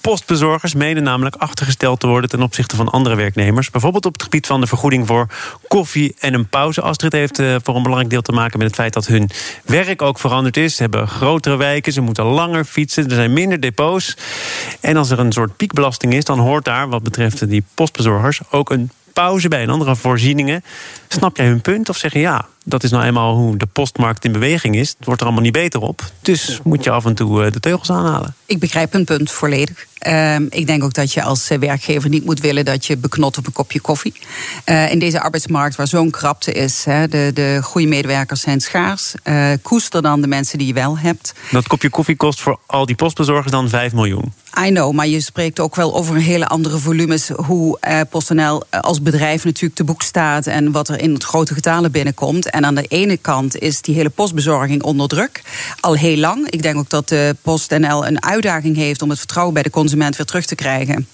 postbezorgers 0.01 0.75
menen 0.75 1.03
namelijk 1.03 1.37
achtergesteld 1.37 2.01
te 2.01 2.07
worden 2.07 2.31
ten 2.31 2.43
opzichte 2.43 2.77
van 2.77 2.89
andere 2.89 3.15
werknemers. 3.15 3.71
Bijvoorbeeld 3.71 4.07
op 4.07 4.13
het 4.13 4.23
gebied 4.23 4.47
van 4.47 4.61
de 4.61 4.67
vergoeding 4.67 5.07
voor 5.07 5.27
koffie 5.69 6.15
en 6.19 6.35
een 6.35 6.49
pauze. 6.49 6.81
Astrid 6.81 7.13
heeft 7.13 7.39
uh, 7.39 7.57
voor 7.63 7.77
een 7.77 7.83
belangrijk 7.83 8.11
deel 8.11 8.23
te 8.23 8.33
maken 8.33 8.59
met 8.59 8.67
het 8.67 8.77
feit 8.77 8.93
dat 8.93 9.07
hun 9.07 9.31
werk 9.65 10.03
ook 10.03 10.19
veranderd 10.19 10.57
is. 10.57 10.77
Ze 10.77 10.83
hebben 10.83 11.09
grotere 11.09 11.57
wijken, 11.57 11.93
ze 11.93 12.01
moeten 12.01 12.25
langer 12.25 12.65
fietsen, 12.65 13.05
er 13.05 13.15
zijn 13.15 13.33
minder 13.33 13.61
depots. 13.61 14.17
En 14.81 14.97
als 14.97 15.11
er 15.11 15.19
een 15.19 15.33
soort 15.33 15.57
piekbelasting 15.57 16.15
is, 16.15 16.25
dan 16.25 16.39
hoort 16.39 16.65
daar 16.65 16.89
wat 16.89 17.03
betreft 17.03 17.49
die 17.49 17.65
postbezorgers 17.75 18.41
ook 18.51 18.71
een 18.71 18.91
pauze 19.23 19.49
bij 19.49 19.63
een 19.63 19.71
andere 19.71 19.97
voorzieningen. 19.97 20.65
Snap 21.09 21.37
jij 21.37 21.47
hun 21.47 21.61
punt 21.61 21.89
of 21.89 21.97
zeg 21.97 22.13
je 22.13 22.19
ja, 22.19 22.47
dat 22.65 22.83
is 22.83 22.91
nou 22.91 23.05
eenmaal 23.05 23.35
hoe 23.35 23.57
de 23.57 23.67
postmarkt 23.67 24.25
in 24.25 24.33
beweging 24.33 24.77
is. 24.77 24.89
Het 24.89 25.07
wordt 25.07 25.21
er 25.21 25.27
allemaal 25.27 25.45
niet 25.45 25.53
beter 25.53 25.81
op. 25.81 26.11
Dus 26.23 26.61
moet 26.65 26.85
je 26.85 26.91
af 26.91 27.05
en 27.05 27.15
toe 27.15 27.45
eh, 27.45 27.53
de 27.53 27.61
teugels 27.61 27.91
aanhalen. 27.91 28.35
Ik 28.47 28.59
begrijp 28.59 28.93
hun 28.93 29.05
punt 29.05 29.31
volledig. 29.31 29.87
Uh, 30.07 30.37
ik 30.39 30.67
denk 30.67 30.85
ook 30.85 30.95
dat 30.95 31.13
je 31.13 31.23
als 31.23 31.51
eh, 31.51 31.59
werkgever 31.59 32.09
niet 32.09 32.25
moet 32.25 32.41
willen 32.41 32.65
dat 32.65 32.87
je 32.87 32.97
beknot 32.97 33.39
op 33.39 33.47
een 33.47 33.53
kopje 33.53 33.81
koffie. 33.81 34.15
Uh, 34.67 34.93
in 34.93 34.99
deze 34.99 35.21
arbeidsmarkt 35.21 35.77
waar 35.77 35.87
zo'n 35.87 36.11
krapte 36.11 36.53
is, 36.53 36.85
hè, 36.85 37.09
de, 37.09 37.31
de 37.35 37.61
goede 37.63 37.87
medewerkers 37.87 38.41
zijn 38.41 38.61
schaars. 38.61 39.15
Uh, 39.25 39.53
koester 39.63 40.03
dan 40.03 40.21
de 40.21 40.27
mensen 40.27 40.59
die 40.59 40.67
je 40.67 40.73
wel 40.73 40.99
hebt. 40.99 41.35
Dat 41.51 41.67
kopje 41.67 41.91
koffie 41.91 42.17
kost 42.17 42.41
voor 42.41 42.59
al 42.67 42.87
die 42.87 42.97
postbezorgers 42.97 43.53
dan 43.53 43.69
5 43.69 43.93
miljoen. 43.93 44.33
I 44.65 44.69
know, 44.71 44.93
maar 44.93 45.07
je 45.07 45.21
spreekt 45.21 45.61
ook 45.61 45.75
wel 45.75 45.95
over 45.95 46.15
een 46.15 46.21
hele 46.21 46.47
andere 46.47 46.79
volumes. 46.79 47.29
Hoe 47.29 47.79
PostNL 48.11 48.63
als 48.71 49.03
bedrijf 49.03 49.45
natuurlijk 49.45 49.75
te 49.75 49.85
boek 49.85 50.03
staat 50.03 50.47
en 50.47 50.73
wat 50.73 50.89
er 50.89 51.01
in 51.01 51.13
het 51.13 51.25
grote 51.25 51.55
getalen 51.55 51.93
binnenkomt. 51.93 52.51
En 52.51 52.65
aan 52.65 52.75
de 52.75 52.87
ene 52.89 53.17
kant 53.17 53.59
is 53.59 53.81
die 53.81 53.95
hele 53.95 54.11
postbezorging 54.11 54.83
onder 54.83 55.09
druk. 55.09 55.43
Al 55.81 55.95
heel 55.95 56.17
lang. 56.17 56.51
Ik 56.51 56.63
denk 56.63 56.77
ook 56.77 56.91
dat 56.91 57.09
de 57.09 57.37
PostNL 57.43 58.07
een 58.07 58.23
uitdaging 58.23 58.77
heeft 58.77 59.03
om 59.03 59.09
het 59.09 59.19
vertrouwen 59.19 59.55
bij 59.55 59.63
de 59.63 59.71
consument 59.71 60.17
weer 60.17 60.27
terug 60.27 60.47
te 60.47 60.55
krijgen 60.55 61.07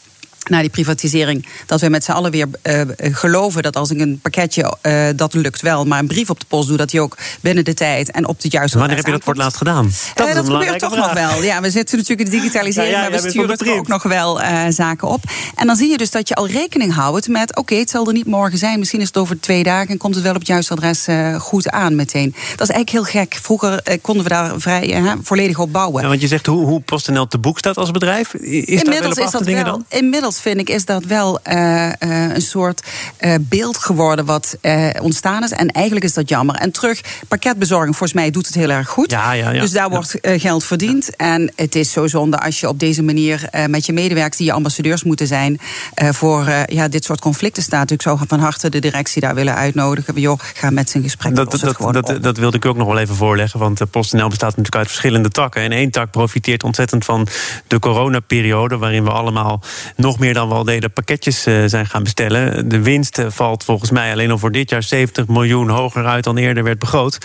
na 0.49 0.61
die 0.61 0.71
privatisering, 0.71 1.47
dat 1.67 1.81
we 1.81 1.89
met 1.89 2.05
z'n 2.05 2.11
allen 2.11 2.31
weer 2.31 2.49
uh, 2.63 2.81
geloven 2.97 3.63
dat 3.63 3.77
als 3.77 3.91
ik 3.91 4.01
een 4.01 4.21
pakketje, 4.23 4.77
uh, 4.83 5.09
dat 5.17 5.35
lukt 5.35 5.61
wel, 5.61 5.85
maar 5.85 5.99
een 5.99 6.07
brief 6.07 6.31
op 6.31 6.41
de 6.41 6.47
post 6.49 6.69
doe, 6.69 6.77
dat 6.77 6.91
die 6.91 7.01
ook 7.01 7.17
binnen 7.41 7.65
de 7.65 7.75
tijd 7.75 8.11
en 8.11 8.27
op 8.29 8.41
de 8.41 8.49
juiste 8.49 8.79
Wanneer 8.79 8.97
heb 8.97 9.07
je 9.07 9.13
dat 9.13 9.23
voor 9.23 9.33
het 9.33 9.43
laatst 9.43 9.59
gedaan? 9.59 9.91
Dat, 10.15 10.29
uh, 10.29 10.35
dat 10.35 10.49
gebeurt 10.49 10.79
toch 10.79 10.97
nog 10.97 11.13
wel. 11.13 11.43
Ja, 11.43 11.61
we 11.61 11.71
zitten 11.71 11.99
natuurlijk 11.99 12.29
in 12.29 12.35
de 12.35 12.41
digitalisering, 12.41 12.95
ja, 12.95 13.01
maar 13.01 13.23
we 13.23 13.31
sturen 13.31 13.57
er 13.57 13.79
ook 13.79 13.89
nog 13.89 14.03
wel 14.03 14.41
zaken 14.69 15.09
op. 15.09 15.25
En 15.55 15.67
dan 15.67 15.77
zie 15.77 15.91
je 15.91 15.99
dus 15.99 16.11
dat 16.11 16.29
je 16.29 16.35
al 16.35 16.49
rekening 16.49 16.95
houdt 16.95 17.29
met, 17.29 17.51
oké, 17.51 17.61
okay, 17.61 17.79
het 17.79 17.91
zal 17.91 18.07
er 18.07 18.13
niet 18.13 18.27
morgen 18.27 18.59
zijn, 18.59 18.79
misschien 18.79 19.01
is 19.01 19.07
het 19.07 19.17
over 19.17 19.41
twee 19.41 19.63
dagen 19.63 19.89
en 19.89 19.97
komt 19.97 20.15
het 20.15 20.25
wel 20.25 20.33
op 20.33 20.39
het 20.39 20.49
juiste 20.49 20.73
adres 20.73 21.07
goed 21.39 21.71
aan 21.71 21.97
meteen. 21.97 22.35
Dat 22.57 22.69
is 22.69 22.75
eigenlijk 22.75 22.91
heel 22.91 23.23
gek. 23.23 23.39
Vroeger 23.43 23.83
konden 24.01 24.23
we 24.23 24.29
daar 24.29 24.61
vrij 24.61 25.17
volledig 25.23 25.59
op 25.59 25.73
bouwen. 25.73 26.03
Ja, 26.03 26.09
want 26.09 26.21
je 26.21 26.27
zegt 26.27 26.47
hoe, 26.47 26.67
hoe 26.67 26.81
PostNL 26.81 27.27
te 27.27 27.39
boek 27.39 27.59
staat 27.59 27.77
als 27.77 27.91
bedrijf. 27.91 28.35
Is 28.35 28.83
inmiddels 28.83 29.15
dat 29.15 29.25
is 29.25 29.31
dat 29.31 29.45
dingen 29.45 29.65
wel, 29.65 29.73
dan? 29.73 29.85
Inmiddels 30.33 30.41
vind 30.41 30.69
ik, 30.69 30.75
is 30.75 30.85
dat 30.85 31.05
wel 31.05 31.41
uh, 31.47 31.87
uh, 31.87 32.35
een 32.35 32.43
soort 32.43 32.83
uh, 33.21 33.35
beeld 33.41 33.77
geworden 33.77 34.25
wat 34.25 34.57
ontstaan 35.01 35.43
is. 35.43 35.51
En 35.51 35.69
eigenlijk 35.69 36.05
is 36.05 36.15
dat 36.15 36.29
jammer. 36.29 36.55
En 36.55 36.71
terug, 36.71 37.01
pakketbezorging, 37.29 37.97
volgens 37.97 38.21
mij 38.21 38.31
doet 38.31 38.47
het 38.47 38.55
heel 38.55 38.71
erg 38.71 38.89
goed. 38.89 39.11
Ja, 39.11 39.33
ja, 39.33 39.51
ja. 39.51 39.61
Dus 39.61 39.71
daar 39.71 39.91
wordt 39.91 40.19
geld 40.23 40.65
verdiend. 40.65 41.17
En 41.17 41.53
het 41.57 41.75
is 41.75 41.93
zo 41.93 42.07
zonde 42.07 42.39
als 42.39 42.61
je 42.61 42.69
op 42.69 42.79
deze 42.79 43.03
manier 43.03 43.49
met 43.67 43.87
je 43.87 43.93
medewerkers, 43.93 44.37
die 44.37 44.47
je 44.47 44.53
ambassadeurs 44.53 45.05
moeten 45.05 45.27
zijn, 45.27 45.61
voor 45.95 46.51
ja, 46.67 46.89
dit 46.89 47.05
soort 47.05 47.21
conflicten 47.21 47.63
staat. 47.63 47.89
Dus 47.89 47.97
ik 47.97 48.03
zou 48.03 48.19
van 48.29 48.41
harte 48.41 48.71
de 48.71 48.79
directie 48.79 49.21
daar 49.21 49.35
willen 49.35 49.55
uitnodigen. 49.55 50.21
Joh, 50.21 50.39
ga 50.55 50.71
met 50.71 50.91
zijn 50.91 51.03
gesprek. 51.03 51.35
Dat, 51.35 51.51
dat, 51.51 51.77
dat, 51.93 52.23
dat, 52.23 52.37
wilde 52.37 52.57
ik 52.57 52.67
ook 52.67 52.77
nog 52.77 52.87
wel 52.87 52.99
even 52.99 53.15
voorleggen. 53.15 53.59
Want 53.59 53.91
PostNL 53.91 54.29
bestaat 54.29 54.49
natuurlijk 54.49 54.77
uit 54.77 54.87
verschillende 54.87 55.29
takken. 55.29 55.63
En 55.63 55.73
één 55.73 55.91
tak 55.91 56.11
profiteert 56.11 56.65
ontzettend 56.65 57.05
van 57.05 57.27
de 57.67 57.79
coronaperiode, 57.79 58.79
waarin 58.79 59.05
we 59.05 59.11
allemaal 59.11 59.63
nog 59.97 60.19
meer 60.23 60.35
dan 60.35 60.49
wel 60.49 60.65
deden 60.65 60.93
pakketjes 60.93 61.47
uh, 61.47 61.63
zijn 61.67 61.87
gaan 61.87 62.03
bestellen. 62.03 62.69
De 62.69 62.83
winst 62.83 63.19
uh, 63.19 63.27
valt 63.29 63.65
volgens 63.65 63.91
mij 63.91 64.13
alleen 64.13 64.31
al 64.31 64.39
voor 64.39 64.53
dit 64.53 64.71
jaar 64.71 64.83
70 64.83 65.27
miljoen 65.27 65.69
hoger 65.69 66.07
uit 66.07 66.25
dan 66.25 66.37
eerder 66.37 66.65
werd 66.65 66.79
begroot. 66.79 67.19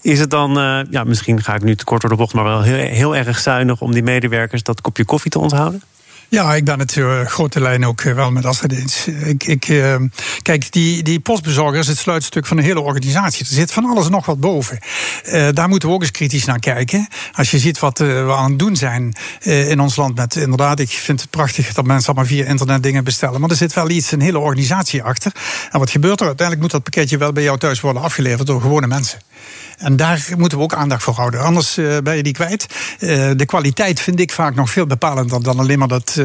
Is 0.00 0.18
het 0.20 0.30
dan, 0.30 0.58
uh, 0.58 0.80
ja, 0.90 1.04
misschien 1.04 1.42
ga 1.42 1.54
ik 1.54 1.62
nu 1.62 1.76
te 1.76 1.84
kort 1.84 2.00
door 2.00 2.10
de 2.10 2.16
bocht, 2.16 2.34
maar 2.34 2.44
wel 2.44 2.62
heel, 2.62 2.86
heel 2.86 3.16
erg 3.16 3.38
zuinig 3.38 3.80
om 3.80 3.92
die 3.92 4.02
medewerkers 4.02 4.62
dat 4.62 4.80
kopje 4.80 5.04
koffie 5.04 5.30
te 5.30 5.38
onthouden? 5.38 5.82
Ja, 6.30 6.54
ik 6.54 6.64
ben 6.64 6.78
het 6.78 6.96
uh, 6.96 7.26
grote 7.26 7.60
lijn 7.60 7.86
ook 7.86 8.02
uh, 8.02 8.14
wel 8.14 8.30
met 8.30 8.44
Astrid 8.44 8.72
eens. 8.72 9.06
Ik, 9.06 9.44
ik, 9.44 9.68
uh, 9.68 9.96
kijk, 10.42 10.72
die, 10.72 11.02
die 11.02 11.20
postbezorger 11.20 11.78
is 11.78 11.86
het 11.86 11.98
sluitstuk 11.98 12.46
van 12.46 12.58
een 12.58 12.64
hele 12.64 12.80
organisatie. 12.80 13.46
Er 13.46 13.52
zit 13.52 13.72
van 13.72 13.84
alles 13.84 14.08
nog 14.08 14.26
wat 14.26 14.40
boven. 14.40 14.78
daar 15.52 15.68
moeten 15.68 15.88
we 15.88 15.94
ook 15.94 16.00
eens 16.00 16.10
kritisch 16.10 16.44
naar 16.44 16.58
kijken. 16.58 17.08
Als 17.32 17.50
je 17.50 17.58
ziet 17.58 17.78
wat 17.78 17.98
we 17.98 18.34
aan 18.36 18.50
het 18.50 18.58
doen 18.58 18.76
zijn 18.76 19.12
in 19.40 19.80
ons 19.80 19.96
land 19.96 20.16
met 20.16 20.36
inderdaad, 20.36 20.80
ik 20.80 20.90
vind 20.90 21.20
het 21.20 21.30
prachtig 21.30 21.72
dat 21.72 21.84
mensen 21.84 22.06
allemaal 22.06 22.30
via 22.30 22.44
internet 22.44 22.82
dingen 22.82 23.04
bestellen. 23.04 23.40
Maar 23.40 23.50
er 23.50 23.56
zit 23.56 23.74
wel 23.74 23.90
iets, 23.90 24.12
een 24.12 24.20
hele 24.20 24.38
organisatie 24.38 25.02
achter. 25.02 25.32
En 25.70 25.78
wat 25.78 25.90
gebeurt 25.90 26.20
er? 26.20 26.26
Uiteindelijk 26.26 26.60
moet 26.60 26.82
dat 26.82 26.92
pakketje 26.92 27.18
wel 27.18 27.32
bij 27.32 27.42
jou 27.42 27.58
thuis 27.58 27.80
worden 27.80 28.02
afgeleverd 28.02 28.46
door 28.46 28.60
gewone 28.60 28.86
mensen. 28.86 29.18
En 29.78 29.96
daar 29.96 30.26
moeten 30.36 30.58
we 30.58 30.64
ook 30.64 30.74
aandacht 30.74 31.02
voor 31.02 31.14
houden. 31.14 31.40
Anders 31.40 31.74
ben 32.02 32.16
je 32.16 32.22
die 32.22 32.32
kwijt. 32.32 32.66
De 33.36 33.46
kwaliteit 33.46 34.00
vind 34.00 34.20
ik 34.20 34.32
vaak 34.32 34.54
nog 34.54 34.70
veel 34.70 34.86
bepalender 34.86 35.42
dan 35.42 35.58
alleen 35.58 35.78
maar 35.78 35.88
dat, 35.88 36.19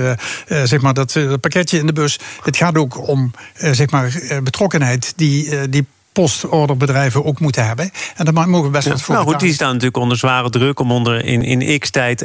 zeg 0.48 0.82
maar 0.82 0.94
dat 0.94 1.18
pakketje 1.42 1.80
in 1.80 1.86
de 1.86 1.94
bus. 1.94 2.20
Het 2.44 2.58
gaat 2.58 2.78
ook 2.78 3.08
om 3.08 3.32
zeg 3.54 3.90
maar, 3.90 4.22
betrokkenheid 4.44 5.14
die, 5.16 5.70
die 5.70 5.86
postorderbedrijven 6.12 7.26
ook 7.26 7.40
moeten 7.40 7.66
hebben. 7.66 7.92
En 8.16 8.26
daar 8.26 8.50
mogen 8.50 8.66
we 8.66 8.70
best 8.70 8.88
wat 8.88 9.02
voor. 9.02 9.16
Nou 9.16 9.28
goed, 9.28 9.40
die 9.40 9.54
staan 9.54 9.68
natuurlijk 9.68 9.98
onder 9.98 10.18
zware 10.18 10.50
druk 10.50 10.80
om 10.80 10.92
onder 10.92 11.26
in, 11.26 11.42
in 11.42 11.80
x 11.80 11.90
tijd 11.90 12.22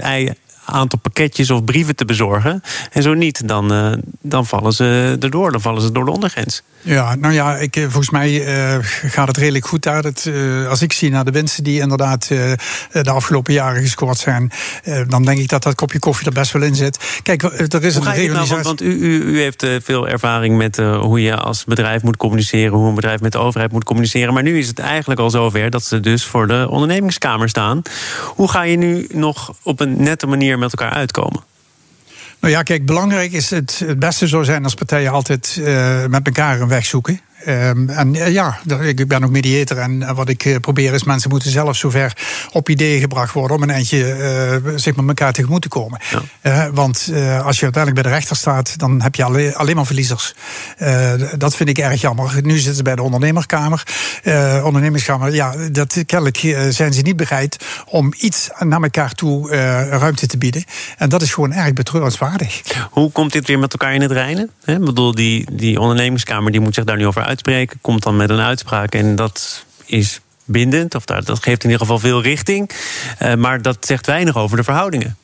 aantal 0.71 0.99
pakketjes 0.99 1.51
of 1.51 1.65
brieven 1.65 1.97
te 1.97 2.05
bezorgen. 2.05 2.63
En 2.93 3.03
zo 3.03 3.15
niet, 3.15 3.49
dan, 3.49 3.73
uh, 3.73 3.93
dan 4.21 4.47
vallen 4.47 4.73
ze 4.73 5.17
erdoor. 5.21 5.53
Dan 5.53 5.61
vallen 5.61 5.83
ze 5.83 5.93
door 5.93 6.05
de 6.05 6.11
ondergrens. 6.11 6.63
Ja, 6.83 7.15
nou 7.15 7.35
ja, 7.35 7.57
ik, 7.57 7.75
volgens 7.75 8.11
mij 8.11 8.31
uh, 8.31 8.77
gaat 8.83 9.29
het 9.29 9.37
redelijk 9.37 9.67
goed 9.67 9.83
daar. 9.83 10.05
Uh, 10.25 10.69
als 10.69 10.83
ik 10.83 10.93
zie 10.93 11.11
naar 11.11 11.25
de 11.25 11.31
winsten 11.31 11.65
die 11.65 11.81
inderdaad 11.81 12.29
de 12.29 13.11
afgelopen 13.11 13.53
jaren 13.53 13.83
gescoord 13.83 14.19
zijn, 14.19 14.53
dan 15.09 15.25
denk 15.25 15.39
ik 15.39 15.49
dat 15.49 15.63
dat 15.63 15.75
kopje 15.75 15.99
koffie 15.99 16.27
er 16.27 16.33
best 16.33 16.53
wel 16.53 16.63
in 16.63 16.75
zit. 16.75 17.21
Kijk, 17.23 17.43
er 17.43 17.85
is 17.85 17.95
een 17.95 18.03
reorganisatie. 18.03 18.53
Nou, 18.53 18.63
want, 18.63 18.65
want 18.65 18.81
u, 18.81 18.99
u, 18.99 19.23
u, 19.23 19.41
heeft 19.41 19.67
veel 19.83 20.09
ervaring 20.09 20.57
met 20.57 20.77
hoe 20.77 21.23
je 21.23 21.37
als 21.37 21.65
bedrijf 21.65 22.03
moet 22.03 22.17
communiceren, 22.17 22.73
hoe 22.73 22.89
een 22.89 22.95
bedrijf 22.95 23.21
met 23.21 23.33
de 23.33 23.39
overheid 23.39 23.73
moet 23.73 23.85
communiceren. 23.85 24.35
Maar 24.35 24.43
nu 24.43 24.59
is 24.59 24.69
het 24.69 24.79
eigenlijk 24.79 25.21
al 25.21 25.31
zover 25.31 25.71
dat 25.71 25.85
ze 25.85 26.01
dus 26.01 26.25
voor 26.25 26.47
de 26.47 26.67
ondernemingskamer 26.71 27.49
staan. 27.49 27.83
Hoe 28.27 28.51
ga 28.51 28.63
je 28.63 28.77
nu 28.77 29.07
nog 29.13 29.55
op 29.63 29.81
een 29.81 30.03
nette 30.03 30.27
manier 30.27 30.59
met 30.61 30.73
elkaar 30.73 30.93
uitkomen? 30.93 31.45
Nou 32.41 32.53
ja, 32.53 32.63
kijk, 32.63 32.87
belangrijk 32.87 33.33
is 33.33 33.51
het, 33.51 33.83
het 33.85 33.99
beste 33.99 34.27
zou 34.27 34.45
zijn 34.45 34.65
als 34.65 34.75
partijen 34.75 35.13
altijd 35.13 35.57
uh, 35.59 36.07
met 36.07 36.27
elkaar 36.27 36.61
een 36.61 36.69
weg 36.69 36.87
zoeken. 36.87 37.21
Um, 37.47 37.89
en 37.89 38.15
uh, 38.15 38.33
ja, 38.33 38.59
ik 38.81 39.09
ben 39.09 39.25
ook 39.25 39.31
mediator. 39.31 39.79
En 39.79 40.15
wat 40.15 40.29
ik 40.29 40.45
uh, 40.45 40.57
probeer 40.57 40.95
is, 40.95 41.05
mensen 41.05 41.31
moeten 41.31 41.51
zelf 41.51 41.77
zover 41.77 42.17
op 42.53 42.69
ideeën 42.69 43.01
gebracht 43.01 43.33
worden 43.33 43.57
om 43.57 43.63
een 43.63 43.71
eindje 43.71 43.99
uh, 44.65 44.73
zeg 44.77 44.95
maar 44.95 45.07
elkaar 45.07 45.33
tegemoet 45.33 45.63
te 45.63 45.69
komen. 45.69 46.01
Ja. 46.43 46.71
want 46.73 47.11
als 47.43 47.59
je 47.59 47.63
uiteindelijk 47.63 47.95
bij 47.95 48.03
de 48.03 48.09
rechter 48.19 48.37
staat, 48.37 48.79
dan 48.79 49.03
heb 49.03 49.15
je 49.15 49.25
alleen, 49.25 49.55
alleen 49.55 49.77
maar 49.77 49.87
verliezers. 49.87 50.35
dat 51.39 51.57
vind 51.57 51.69
ik 51.69 51.79
erg 51.79 52.01
jammer. 52.01 52.39
Nu 52.43 52.57
zitten 52.57 52.75
ze 52.75 52.83
bij 52.83 52.97
de 52.97 53.03
ondernemerkamer. 53.03 53.83
ondernemerskamer, 54.65 55.35
ja, 55.35 55.55
dat, 55.73 56.03
kennelijk 56.07 56.37
zijn 56.71 56.93
ze 56.93 57.01
niet 57.01 57.17
bereid 57.17 57.65
om 57.87 58.13
iets 58.19 58.51
naar 58.59 58.83
elkaar 58.83 59.13
toe 59.13 59.51
ruimte 59.91 60.27
te 60.27 60.39
bieden. 60.39 60.65
En 60.97 61.09
dat 61.09 61.23
is 61.23 61.33
gewoon 61.35 61.53
erg 61.53 61.73
betreurenswaardig. 61.73 62.63
Hoe 62.91 63.11
komt 63.11 63.33
dit 63.33 63.47
weer 63.47 63.59
met 63.59 63.73
elkaar 63.73 63.95
in 63.95 64.01
het 64.01 64.13
reinen? 64.13 64.51
Ik 64.65 64.85
bedoel, 64.85 65.15
die, 65.15 65.47
die 65.53 65.81
ondernemerskamer 65.81 66.53
die 66.53 66.61
moet 66.61 66.75
zich 66.75 66.85
daar 66.85 66.97
nu 66.97 67.07
over 67.07 67.23
uitspreken, 67.31 67.79
komt 67.81 68.03
dan 68.03 68.17
met 68.17 68.31
een 68.31 68.41
uitspraak. 68.41 68.95
En 68.95 69.17
dat 69.17 69.65
is 69.87 70.21
bindend, 70.45 70.95
of 70.95 71.05
dat 71.05 71.43
geeft 71.43 71.65
in 71.65 71.71
ieder 71.71 71.87
geval 71.87 71.99
veel 71.99 72.23
richting. 72.23 72.71
Uh, 73.23 73.35
maar 73.35 73.63
dat 73.63 73.87
zegt 73.87 74.07
weinig 74.07 74.37
over 74.37 74.57
de 74.57 74.65
verhoudingen. 74.65 75.17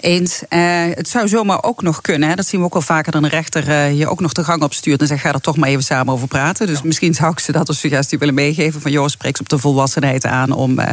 Eens. 0.00 0.42
Uh, 0.50 0.84
het 0.94 1.08
zou 1.08 1.28
zomaar 1.28 1.62
ook 1.62 1.82
nog 1.82 2.00
kunnen. 2.00 2.28
Hè. 2.28 2.34
Dat 2.34 2.46
zien 2.46 2.60
we 2.60 2.66
ook 2.66 2.72
wel 2.72 2.82
vaker 2.82 3.12
dan 3.12 3.24
een 3.24 3.30
rechter 3.30 3.68
uh, 3.68 3.98
je 3.98 4.08
ook 4.08 4.20
nog 4.20 4.32
de 4.32 4.44
gang 4.44 4.62
opstuurt 4.62 5.00
en 5.00 5.06
zegt: 5.06 5.20
ga 5.20 5.32
er 5.32 5.40
toch 5.40 5.56
maar 5.56 5.68
even 5.68 5.84
samen 5.84 6.12
over 6.12 6.28
praten. 6.28 6.66
Dus 6.66 6.82
misschien 6.82 7.14
zou 7.14 7.30
ik 7.30 7.38
ze 7.38 7.52
dat 7.52 7.68
als 7.68 7.78
suggestie 7.78 8.18
willen 8.18 8.34
meegeven: 8.34 8.80
van 8.80 8.90
joh, 8.90 9.08
spreek 9.08 9.36
ze 9.36 9.42
op 9.42 9.48
de 9.48 9.58
volwassenheid 9.58 10.24
aan 10.24 10.52
om 10.52 10.78
uh, 10.78 10.86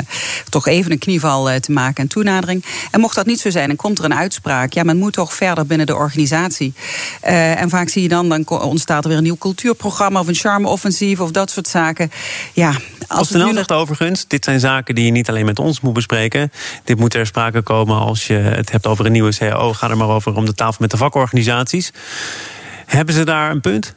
toch 0.49 0.67
even 0.67 0.91
een 0.91 0.97
knieval 0.97 1.59
te 1.59 1.71
maken 1.71 2.03
en 2.03 2.09
toenadering. 2.09 2.65
En 2.91 2.99
mocht 2.99 3.15
dat 3.15 3.25
niet 3.25 3.39
zo 3.39 3.49
zijn, 3.49 3.67
dan 3.67 3.75
komt 3.75 3.99
er 3.99 4.05
een 4.05 4.15
uitspraak. 4.15 4.73
Ja, 4.73 4.83
men 4.83 4.97
moet 4.97 5.13
toch 5.13 5.33
verder 5.33 5.65
binnen 5.65 5.85
de 5.87 5.95
organisatie. 5.95 6.73
en 7.21 7.69
vaak 7.69 7.89
zie 7.89 8.01
je 8.01 8.07
dan, 8.07 8.29
dan 8.29 8.47
ontstaat 8.47 9.03
er 9.03 9.09
weer 9.09 9.17
een 9.17 9.23
nieuw 9.23 9.37
cultuurprogramma 9.37 10.19
of 10.19 10.27
een 10.27 10.35
charme-offensief 10.35 11.19
of 11.19 11.31
dat 11.31 11.49
soort 11.51 11.67
zaken. 11.67 12.11
Ja, 12.53 12.73
als 13.07 13.29
het 13.29 13.45
nu 13.45 13.53
zegt 13.53 13.71
overigens: 13.71 14.27
dit 14.27 14.43
zijn 14.43 14.59
zaken 14.59 14.95
die 14.95 15.05
je 15.05 15.11
niet 15.11 15.29
alleen 15.29 15.45
met 15.45 15.59
ons 15.59 15.81
moet 15.81 15.93
bespreken. 15.93 16.51
Dit 16.83 16.99
moet 16.99 17.11
ter 17.11 17.25
sprake 17.25 17.61
komen 17.61 17.97
als 17.97 18.27
je 18.27 18.62
het 18.63 18.71
hebt 18.71 18.87
over 18.87 19.05
een 19.05 19.11
nieuwe 19.11 19.35
CAO, 19.37 19.73
ga 19.73 19.89
er 19.89 19.97
maar 19.97 20.09
over 20.09 20.35
om 20.35 20.45
de 20.45 20.53
tafel 20.53 20.77
met 20.79 20.91
de 20.91 20.97
vakorganisaties. 20.97 21.91
Hebben 22.85 23.15
ze 23.15 23.23
daar 23.23 23.51
een 23.51 23.61
punt? 23.61 23.93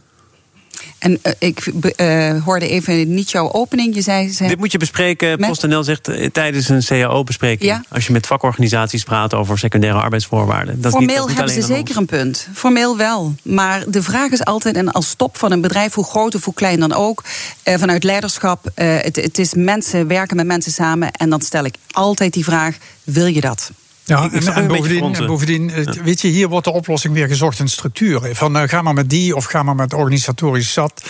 En 0.99 1.19
uh, 1.23 1.33
ik 1.39 1.73
uh, 1.97 2.45
hoorde 2.45 2.69
even 2.69 3.15
niet 3.15 3.31
jouw 3.31 3.53
opening. 3.53 3.95
Je 3.95 4.01
zei, 4.01 4.33
ze... 4.33 4.47
Dit 4.47 4.59
moet 4.59 4.73
je 4.73 4.79
bespreken, 4.79 5.41
met... 5.41 5.49
PostNL 5.49 5.85
zegt 5.85 6.09
uh, 6.09 6.27
tijdens 6.27 6.69
een 6.69 6.85
CAO-bespreking. 6.85 7.71
Ja? 7.71 7.85
Als 7.89 8.07
je 8.07 8.13
met 8.13 8.27
vakorganisaties 8.27 9.05
praat 9.05 9.35
over 9.35 9.59
secundaire 9.59 10.01
arbeidsvoorwaarden. 10.01 10.81
Dat 10.81 10.93
Formeel 10.93 11.27
niet, 11.27 11.37
dat 11.37 11.37
hebben 11.37 11.55
ze 11.55 11.75
zeker 11.75 11.97
een 11.97 12.07
punt. 12.07 12.49
Formeel 12.55 12.97
wel. 12.97 13.35
Maar 13.43 13.85
de 13.89 14.03
vraag 14.03 14.31
is 14.31 14.45
altijd, 14.45 14.77
en 14.77 14.93
als 14.93 15.09
stop 15.09 15.37
van 15.39 15.53
een 15.53 15.61
bedrijf, 15.61 15.95
hoe 15.95 16.05
groot 16.05 16.35
of 16.35 16.45
hoe 16.45 16.55
klein 16.55 16.81
dan 16.81 16.93
ook, 16.93 17.25
vanuit 17.65 18.05
leiderschap, 18.05 18.71
het, 18.75 19.17
het 19.17 19.39
is 19.39 19.55
mensen 19.55 20.07
werken 20.07 20.37
met 20.37 20.47
mensen 20.47 20.73
samen. 20.73 21.13
En 21.13 21.31
dan 21.31 21.41
stel 21.41 21.65
ik 21.65 21.75
altijd 21.91 22.33
die 22.33 22.45
vraag: 22.45 22.77
wil 23.05 23.27
je 23.27 23.41
dat? 23.41 23.71
Ja, 24.07 24.31
en, 24.33 24.55
en 24.55 24.67
bovendien, 24.67 25.15
en 25.15 25.27
bovendien 25.27 25.73
weet 26.05 26.21
je, 26.21 26.29
hier 26.29 26.49
wordt 26.49 26.65
de 26.65 26.73
oplossing 26.73 27.15
weer 27.15 27.29
gezocht 27.29 27.59
in 27.59 27.69
structuren. 27.69 28.37
Van 28.37 28.57
uh, 28.57 28.63
ga 28.67 28.83
maar 28.83 28.95
met 28.95 29.11
die 29.11 29.37
of 29.37 29.45
ga 29.45 29.63
maar 29.63 29.75
met 29.75 29.95
organisatorisch 29.95 30.73
zat. 30.73 31.03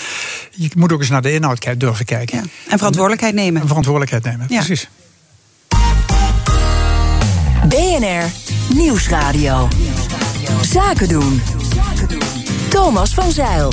Je 0.51 0.71
moet 0.77 0.93
ook 0.93 1.01
eens 1.01 1.09
naar 1.09 1.23
de 1.23 1.33
inhoud 1.33 1.81
durven 1.81 2.05
kijken. 2.05 2.37
Ja. 2.37 2.43
En 2.69 2.79
verantwoordelijkheid 2.79 3.35
nemen. 3.35 3.61
En 3.61 3.67
verantwoordelijkheid 3.67 4.25
nemen, 4.25 4.47
ja. 4.49 4.65
precies. 4.65 4.89
BNR 7.69 8.31
Nieuwsradio. 8.75 9.69
Zaken 10.63 11.09
doen. 11.09 11.43
Thomas 12.69 13.15
van 13.15 13.33
Zeil. 13.33 13.73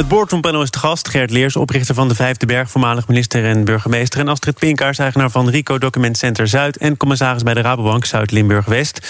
Het 0.00 0.08
boardroompanel 0.08 0.62
is 0.62 0.70
te 0.70 0.78
gast. 0.78 1.08
Gert 1.08 1.30
Leers, 1.30 1.56
oprichter 1.56 1.94
van 1.94 2.08
de 2.08 2.14
Vijfde 2.14 2.46
Berg, 2.46 2.70
voormalig 2.70 3.08
minister 3.08 3.44
en 3.44 3.64
burgemeester. 3.64 4.20
En 4.20 4.28
Astrid 4.28 4.58
Pinkaars, 4.58 4.98
eigenaar 4.98 5.30
van 5.30 5.48
Rico 5.48 5.78
Document 5.78 6.16
Center 6.16 6.48
Zuid. 6.48 6.76
En 6.76 6.96
commissaris 6.96 7.42
bij 7.42 7.54
de 7.54 7.60
Rabobank 7.60 8.04
Zuid-Limburg-West. 8.04 9.00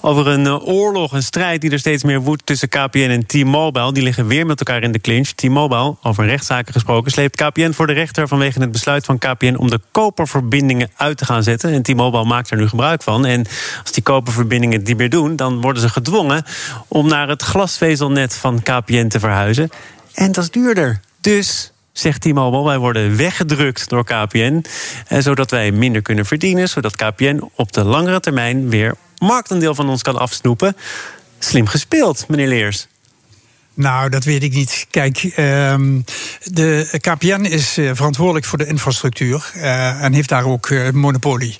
Over 0.00 0.26
een 0.26 0.46
eh, 0.46 0.68
oorlog, 0.68 1.12
een 1.12 1.22
strijd 1.22 1.60
die 1.60 1.70
er 1.70 1.78
steeds 1.78 2.02
meer 2.02 2.20
woedt 2.20 2.46
tussen 2.46 2.68
KPN 2.68 2.98
en 2.98 3.26
T-Mobile. 3.26 3.92
Die 3.92 4.02
liggen 4.02 4.26
weer 4.26 4.46
met 4.46 4.58
elkaar 4.58 4.82
in 4.82 4.92
de 4.92 4.98
clinch. 4.98 5.28
T-Mobile, 5.28 5.96
over 6.02 6.26
rechtszaken 6.26 6.72
gesproken, 6.72 7.10
sleept 7.10 7.36
KPN 7.36 7.72
voor 7.72 7.86
de 7.86 7.92
rechter 7.92 8.28
vanwege 8.28 8.60
het 8.60 8.72
besluit 8.72 9.04
van 9.04 9.18
KPN 9.18 9.56
om 9.56 9.70
de 9.70 9.80
koperverbindingen 9.90 10.90
uit 10.96 11.18
te 11.18 11.24
gaan 11.24 11.42
zetten. 11.42 11.72
En 11.72 11.82
T-Mobile 11.82 12.24
maakt 12.24 12.50
er 12.50 12.56
nu 12.56 12.68
gebruik 12.68 13.02
van. 13.02 13.26
En 13.26 13.46
als 13.82 13.92
die 13.92 14.02
koperverbindingen 14.02 14.82
niet 14.82 14.96
meer 14.96 15.10
doen, 15.10 15.36
dan 15.36 15.60
worden 15.60 15.82
ze 15.82 15.88
gedwongen 15.88 16.44
om 16.88 17.08
naar 17.08 17.28
het 17.28 17.42
glasvezelnet 17.42 18.34
van 18.34 18.62
KPN 18.62 19.08
te 19.08 19.18
verhuizen. 19.18 19.70
En 20.16 20.32
dat 20.32 20.44
is 20.44 20.50
duurder. 20.50 21.00
Dus 21.20 21.72
zegt 21.92 22.20
T-Mobile. 22.20 22.64
Wij 22.64 22.78
worden 22.78 23.16
weggedrukt 23.16 23.88
door 23.88 24.04
KPN, 24.04 24.64
eh, 25.08 25.18
zodat 25.18 25.50
wij 25.50 25.72
minder 25.72 26.02
kunnen 26.02 26.26
verdienen, 26.26 26.68
zodat 26.68 26.96
KPN 26.96 27.50
op 27.54 27.72
de 27.72 27.84
langere 27.84 28.20
termijn 28.20 28.68
weer 28.68 28.94
marktendeel 29.18 29.74
van 29.74 29.88
ons 29.88 30.02
kan 30.02 30.18
afsnoepen. 30.18 30.76
Slim 31.38 31.66
gespeeld, 31.66 32.28
meneer 32.28 32.48
Leers. 32.48 32.86
Nou, 33.76 34.08
dat 34.08 34.24
weet 34.24 34.42
ik 34.42 34.52
niet. 34.52 34.86
Kijk, 34.90 35.32
um, 35.38 36.04
de 36.44 36.98
KPN 37.00 37.44
is 37.44 37.78
uh, 37.78 37.90
verantwoordelijk 37.94 38.46
voor 38.46 38.58
de 38.58 38.66
infrastructuur 38.66 39.52
uh, 39.56 40.02
en 40.02 40.12
heeft 40.12 40.28
daar 40.28 40.44
ook 40.44 40.68
uh, 40.68 40.90
monopolie. 40.90 41.56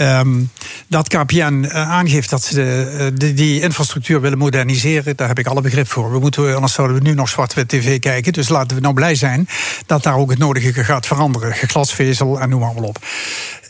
Um, 0.00 0.50
dat 0.86 1.08
KPN 1.08 1.66
aangeeft 1.72 2.30
dat 2.30 2.44
ze 2.44 3.12
die 3.34 3.60
infrastructuur 3.60 4.20
willen 4.20 4.38
moderniseren, 4.38 5.16
daar 5.16 5.28
heb 5.28 5.38
ik 5.38 5.46
alle 5.46 5.60
begrip 5.60 5.88
voor. 5.88 6.12
We 6.12 6.18
moeten, 6.18 6.54
anders 6.54 6.72
zouden 6.72 6.96
we 6.96 7.02
nu 7.02 7.14
nog 7.14 7.28
zwart-wit 7.28 7.68
tv 7.68 7.98
kijken. 7.98 8.32
Dus 8.32 8.48
laten 8.48 8.76
we 8.76 8.82
nou 8.82 8.94
blij 8.94 9.14
zijn 9.14 9.48
dat 9.86 10.02
daar 10.02 10.16
ook 10.16 10.30
het 10.30 10.38
nodige 10.38 10.84
gaat 10.84 11.06
veranderen. 11.06 11.54
Glasvezel 11.54 12.40
en 12.40 12.48
noem 12.48 12.60
maar 12.60 12.74
op. 12.74 12.98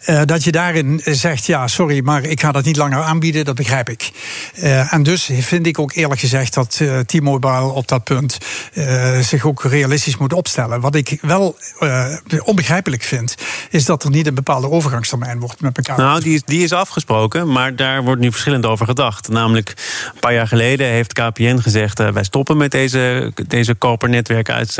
Uh, 0.06 0.20
dat 0.24 0.44
je 0.44 0.52
daarin 0.52 1.00
zegt, 1.04 1.46
ja, 1.46 1.66
sorry, 1.66 2.00
maar 2.04 2.24
ik 2.24 2.40
ga 2.40 2.52
dat 2.52 2.64
niet 2.64 2.76
langer 2.76 3.02
aanbieden, 3.02 3.44
dat 3.44 3.54
begrijp 3.54 3.88
ik. 3.88 4.10
Uh, 4.54 4.92
en 4.92 5.02
dus 5.02 5.30
vind 5.38 5.66
ik 5.66 5.78
ook 5.78 5.92
eerlijk 5.92 6.20
gezegd 6.20 6.54
dat 6.54 6.78
uh, 6.82 6.98
T-Mobile 6.98 7.72
op 7.72 7.88
dat 7.88 8.04
punt 8.04 8.38
zich 9.20 9.44
ook 9.44 9.62
realistisch 9.62 10.16
moet 10.16 10.32
opstellen. 10.32 10.80
Wat 10.80 10.94
ik 10.94 11.18
wel 11.20 11.56
onbegrijpelijk 12.44 13.02
vind, 13.02 13.34
is 13.70 13.84
dat 13.84 14.04
er 14.04 14.10
niet 14.10 14.26
een 14.26 14.34
bepaalde 14.34 14.70
overgangstermijn 14.70 15.38
wordt 15.38 15.60
met 15.60 15.76
elkaar. 15.76 15.98
Nou, 15.98 16.20
die 16.20 16.34
is, 16.34 16.42
die 16.44 16.62
is 16.62 16.72
afgesproken, 16.72 17.52
maar 17.52 17.76
daar 17.76 18.02
wordt 18.02 18.20
nu 18.20 18.30
verschillend 18.30 18.66
over 18.66 18.86
gedacht. 18.86 19.28
Namelijk, 19.28 19.68
een 20.14 20.20
paar 20.20 20.34
jaar 20.34 20.48
geleden 20.48 20.86
heeft 20.86 21.12
KPN 21.12 21.58
gezegd, 21.58 21.98
wij 21.98 22.24
stoppen 22.24 22.56
met 22.56 22.70
deze, 22.70 23.32
deze 23.46 23.74
kopernetwerken 23.74 24.54
uit 24.54 24.72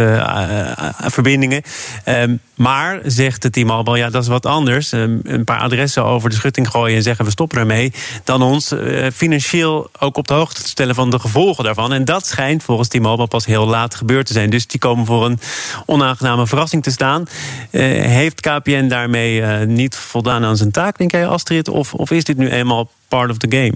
verbindingen. 1.13 1.63
Ehm, 2.05 2.37
maar, 2.55 3.01
zegt 3.05 3.43
de 3.43 3.51
T-Mobile, 3.51 3.99
ja, 3.99 4.11
dat 4.11 4.23
is 4.23 4.29
wat 4.29 4.47
anders. 4.47 4.93
Een 5.23 5.45
paar 5.45 5.61
adressen 5.61 6.05
over 6.05 6.31
de 6.31 6.37
schutting 6.37 6.69
gooien 6.69 6.97
en 6.97 7.03
zeggen 7.03 7.25
we 7.25 7.31
stoppen 7.31 7.59
ermee. 7.59 7.93
Dan 8.25 8.43
ons 8.43 8.73
uh, 8.73 9.07
financieel 9.15 9.91
ook 9.99 10.17
op 10.17 10.29
de 10.29 10.35
hoogte 10.35 10.63
te 10.63 10.69
stellen 10.69 10.95
van 10.95 11.11
de 11.11 11.19
gevolgen 11.19 11.65
daarvan. 11.65 11.93
En 11.93 12.05
dat 12.05 12.27
schijnt 12.27 12.63
volgens 12.63 12.89
T-Mobile 12.89 13.27
pas 13.27 13.47
heel 13.47 13.67
laat 13.67 13.95
gebeurd 13.95 14.27
te 14.27 14.33
zijn. 14.33 14.51
Dus 14.51 14.67
die 14.67 14.81
komen 14.81 15.07
voor 15.07 15.25
een 15.25 15.39
onaangename 15.87 16.47
verrassing 16.47 16.83
te 16.83 16.91
staan. 16.91 17.25
Uh, 17.71 17.83
heeft 18.03 18.41
KPN 18.41 18.89
daarmee 18.89 19.41
uh, 19.41 19.61
niet 19.63 19.97
voldaan 19.97 20.45
aan 20.45 20.57
zijn 20.57 20.71
taak, 20.71 20.99
denk 20.99 21.11
jij, 21.11 21.27
Astrid? 21.27 21.69
Of, 21.69 21.95
of 21.95 22.11
is 22.11 22.25
dit 22.25 22.37
nu 22.37 22.51
eenmaal 22.51 22.91
part 23.09 23.31
of 23.31 23.37
the 23.37 23.57
game? 23.57 23.75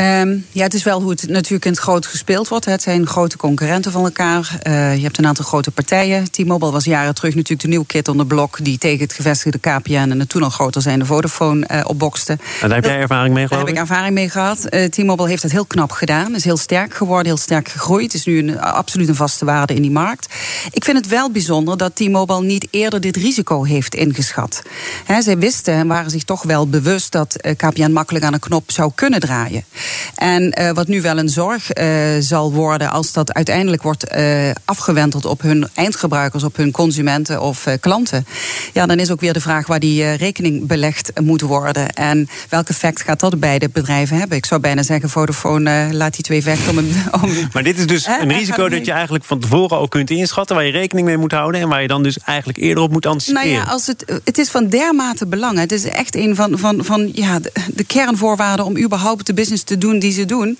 Um, 0.00 0.46
ja, 0.50 0.62
het 0.62 0.74
is 0.74 0.82
wel 0.82 1.00
hoe 1.00 1.10
het 1.10 1.28
natuurlijk 1.28 1.64
in 1.64 1.70
het 1.70 1.80
groot 1.80 2.06
gespeeld 2.06 2.48
wordt. 2.48 2.64
Het 2.64 2.82
zijn 2.82 3.06
grote 3.06 3.36
concurrenten 3.36 3.92
van 3.92 4.04
elkaar. 4.04 4.58
Uh, 4.62 4.96
je 4.96 5.02
hebt 5.02 5.18
een 5.18 5.26
aantal 5.26 5.44
grote 5.44 5.70
partijen. 5.70 6.30
T-Mobile 6.30 6.70
was 6.70 6.84
jaren 6.84 7.14
terug 7.14 7.34
natuurlijk 7.34 7.62
de 7.62 7.68
nieuwe 7.68 7.86
kit 7.86 8.08
onder 8.08 8.26
blok... 8.26 8.64
die 8.64 8.78
tegen 8.78 9.00
het 9.04 9.12
gevestigde 9.12 9.58
KPN 9.58 9.92
en 9.92 10.18
het 10.18 10.28
toen 10.28 10.42
al 10.42 10.50
groter 10.50 10.82
zijnde 10.82 11.04
Vodafone 11.04 11.68
uh, 11.72 11.80
opbokste. 11.84 12.32
En 12.32 12.68
daar 12.68 12.74
heb 12.74 12.84
jij 12.84 12.98
ervaring 12.98 13.34
mee 13.34 13.46
gehad? 13.46 13.66
Daar 13.66 13.74
heb 13.74 13.84
ik 13.84 13.90
ervaring 13.90 14.14
mee 14.14 14.28
gehad. 14.28 14.66
Uh, 14.70 14.84
T-Mobile 14.84 15.28
heeft 15.28 15.42
het 15.42 15.52
heel 15.52 15.64
knap 15.64 15.90
gedaan. 15.90 16.34
Is 16.34 16.44
heel 16.44 16.56
sterk 16.56 16.94
geworden, 16.94 17.26
heel 17.26 17.36
sterk 17.36 17.68
gegroeid. 17.68 18.14
Is 18.14 18.24
nu 18.24 18.38
een, 18.38 18.60
absoluut 18.60 19.08
een 19.08 19.14
vaste 19.14 19.44
waarde 19.44 19.74
in 19.74 19.82
die 19.82 19.90
markt. 19.90 20.34
Ik 20.70 20.84
vind 20.84 20.96
het 20.96 21.08
wel 21.08 21.30
bijzonder 21.30 21.76
dat 21.76 21.96
T-Mobile 21.96 22.42
niet 22.42 22.68
eerder 22.70 23.00
dit 23.00 23.16
risico 23.16 23.64
heeft 23.64 23.94
ingeschat. 23.94 24.62
He, 25.04 25.22
zij 25.22 25.38
wisten 25.38 25.74
en 25.74 25.86
waren 25.86 26.10
zich 26.10 26.24
toch 26.24 26.42
wel 26.42 26.68
bewust 26.68 27.12
dat 27.12 27.36
KPN 27.56 27.90
makkelijk 27.90 28.24
aan 28.24 28.32
een 28.32 28.40
knop 28.40 28.70
zou 28.70 28.92
kunnen 28.94 29.20
draaien. 29.20 29.64
En 30.14 30.54
uh, 30.60 30.70
wat 30.70 30.88
nu 30.88 31.00
wel 31.00 31.18
een 31.18 31.28
zorg 31.28 31.78
uh, 31.78 31.86
zal 32.18 32.52
worden 32.52 32.90
als 32.90 33.12
dat 33.12 33.32
uiteindelijk 33.32 33.82
wordt 33.82 34.16
uh, 34.16 34.50
afgewenteld 34.64 35.24
op 35.24 35.42
hun 35.42 35.68
eindgebruikers, 35.74 36.42
op 36.42 36.56
hun 36.56 36.70
consumenten 36.70 37.42
of 37.42 37.66
klanten. 37.80 38.26
Ja, 38.72 38.86
dan 38.86 38.98
is 38.98 39.10
ook 39.10 39.20
weer 39.20 39.32
de 39.32 39.40
vraag 39.40 39.66
waar 39.66 39.80
die 39.80 40.12
rekening 40.12 40.66
belegd 40.66 41.20
moet 41.20 41.40
worden. 41.40 41.92
En 41.92 42.28
welk 42.48 42.68
effect 42.68 43.02
gaat 43.02 43.20
dat 43.20 43.40
bij 43.40 43.58
de 43.58 43.68
bedrijven 43.68 44.18
hebben? 44.18 44.36
Ik 44.36 44.46
zou 44.46 44.60
bijna 44.60 44.82
zeggen, 44.82 45.10
Vodafone 45.10 45.88
laat 45.92 46.14
die 46.14 46.24
twee 46.24 46.42
vechten 46.42 46.78
om, 46.78 46.78
om 47.22 47.30
Maar 47.52 47.62
dit 47.62 47.78
is 47.78 47.86
dus 47.86 48.06
een 48.06 48.32
risico 48.32 48.68
dat 48.68 48.84
je 48.84 48.92
eigenlijk 48.92 49.24
van 49.24 49.40
tevoren 49.40 49.78
ook 49.78 49.90
kunt 49.90 50.10
inschatten, 50.10 50.56
waar 50.56 50.64
je 50.64 50.72
rekening 50.72 51.06
mee 51.06 51.16
moet 51.16 51.32
houden 51.32 51.60
en 51.60 51.68
waar 51.68 51.82
je 51.82 51.88
dan 51.88 52.02
dus 52.02 52.18
eigenlijk 52.18 52.58
eerder 52.58 52.82
op 52.82 52.92
moet 52.92 53.06
anticiperen. 53.06 53.48
Nou 53.48 53.64
ja, 53.64 53.70
als 53.70 53.86
het, 53.86 54.20
het 54.24 54.38
is 54.38 54.50
van 54.50 54.68
dermate 54.68 55.26
belang. 55.26 55.58
Het 55.58 55.72
is 55.72 55.84
echt 55.84 56.16
een 56.16 56.34
van, 56.34 56.58
van, 56.58 56.84
van 56.84 57.10
ja, 57.12 57.38
de, 57.38 57.52
de 57.74 57.84
kernvoorwaarden 57.84 58.64
om 58.64 58.78
überhaupt 58.78 59.26
de 59.26 59.34
business 59.34 59.62
te 59.62 59.75
doen 59.78 59.98
die 59.98 60.12
ze 60.12 60.24
doen. 60.24 60.58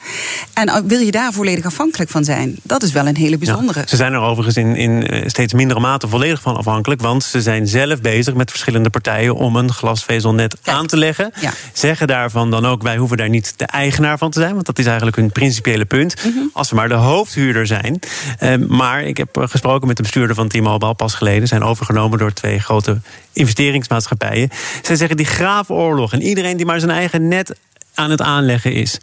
En 0.55 0.87
wil 0.87 1.01
je 1.01 1.11
daar 1.11 1.33
volledig 1.33 1.65
afhankelijk 1.65 2.11
van 2.11 2.25
zijn? 2.25 2.57
Dat 2.63 2.83
is 2.83 2.93
wel 2.93 3.07
een 3.07 3.17
hele 3.17 3.39
bijzondere. 3.39 3.81
Ja, 3.81 3.87
ze 3.87 3.97
zijn 3.97 4.13
er 4.13 4.21
overigens 4.21 4.57
in, 4.57 4.77
in 4.77 5.07
eh, 5.07 5.23
steeds 5.27 5.53
mindere 5.53 5.81
mate 5.81 6.09
volledig 6.09 6.41
van 6.41 6.57
afhankelijk. 6.57 7.01
Want 7.01 7.25
ze 7.25 7.43
zijn 7.43 7.67
zelf 7.67 8.01
bezig 8.01 8.35
met 8.35 8.51
verschillende 8.51 8.91
partijen 8.91 9.35
om 9.35 9.57
een 9.57 9.73
glasvezelnet 9.73 10.57
aan 10.63 10.87
te 10.87 10.97
leggen. 10.97 11.33
Ja. 11.41 11.53
Zeggen 11.73 12.07
daarvan 12.07 12.51
dan 12.51 12.67
ook: 12.67 12.83
wij 12.83 12.97
hoeven 12.97 13.17
daar 13.17 13.29
niet 13.29 13.55
de 13.57 13.67
eigenaar 13.67 14.19
van 14.19 14.31
te 14.31 14.41
zijn. 14.41 14.55
Want 14.55 14.67
dat 14.67 14.79
is 14.79 14.87
eigenlijk 14.87 15.17
hun 15.17 15.33
principiële 15.33 15.85
punt. 15.85 16.15
Mhm. 16.25 16.39
Als 16.53 16.71
we 16.71 16.77
maar 16.77 16.89
de 16.89 16.95
hoofdhuurder 16.95 17.67
zijn. 17.67 17.99
Uh, 18.41 18.55
maar 18.69 19.03
ik 19.03 19.17
heb 19.17 19.47
gesproken 19.49 19.87
met 19.87 19.97
de 19.97 20.03
bestuurder 20.03 20.35
van 20.35 20.49
T-Mobile 20.49 20.95
pas 20.95 21.15
geleden. 21.15 21.49
Zijn 21.49 21.63
overgenomen 21.63 22.19
door 22.19 22.33
twee 22.33 22.61
grote 22.61 23.01
investeringsmaatschappijen. 23.33 24.51
Zij 24.83 24.97
zeggen 24.97 25.17
die 25.17 25.27
graafoorlog 25.27 26.13
en 26.13 26.23
iedereen 26.23 26.57
die 26.57 26.67
maar 26.67 26.81
zijn 26.81 26.93
eigen 26.93 27.29
net 27.29 27.55
aan 27.97 28.11
het 28.11 28.23
aanleggen 28.23 28.73
is. 28.73 28.99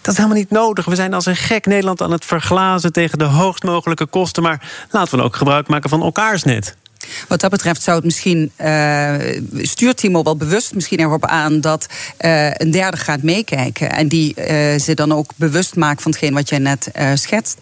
Dat 0.00 0.12
is 0.12 0.16
helemaal 0.16 0.38
niet 0.38 0.50
nodig. 0.50 0.84
We 0.84 0.94
zijn 0.94 1.14
als 1.14 1.26
een 1.26 1.36
gek 1.36 1.66
Nederland 1.66 2.02
aan 2.02 2.10
het 2.10 2.24
verglazen 2.24 2.92
tegen 2.92 3.18
de 3.18 3.24
hoogst 3.24 3.62
mogelijke 3.62 4.06
kosten. 4.06 4.42
Maar 4.42 4.86
laten 4.90 5.18
we 5.18 5.24
ook 5.24 5.36
gebruik 5.36 5.68
maken 5.68 5.90
van 5.90 6.02
elkaars 6.02 6.42
net. 6.42 6.76
Wat 7.28 7.40
dat 7.40 7.50
betreft 7.50 7.82
zou 7.82 7.96
het 7.96 8.04
misschien. 8.04 8.52
Uh, 8.60 9.14
stuurt 9.62 9.96
T-Mobile 9.96 10.36
bewust 10.36 10.74
misschien 10.74 11.00
erop 11.00 11.26
aan 11.26 11.60
dat 11.60 11.86
uh, 12.20 12.54
een 12.54 12.70
derde 12.70 12.96
gaat 12.96 13.22
meekijken. 13.22 13.90
En 13.92 14.08
die 14.08 14.34
uh, 14.36 14.44
ze 14.78 14.94
dan 14.94 15.12
ook 15.12 15.30
bewust 15.36 15.76
maakt 15.76 16.02
van 16.02 16.10
hetgeen 16.10 16.34
wat 16.34 16.48
jij 16.48 16.58
net 16.58 16.90
schetst. 17.14 17.58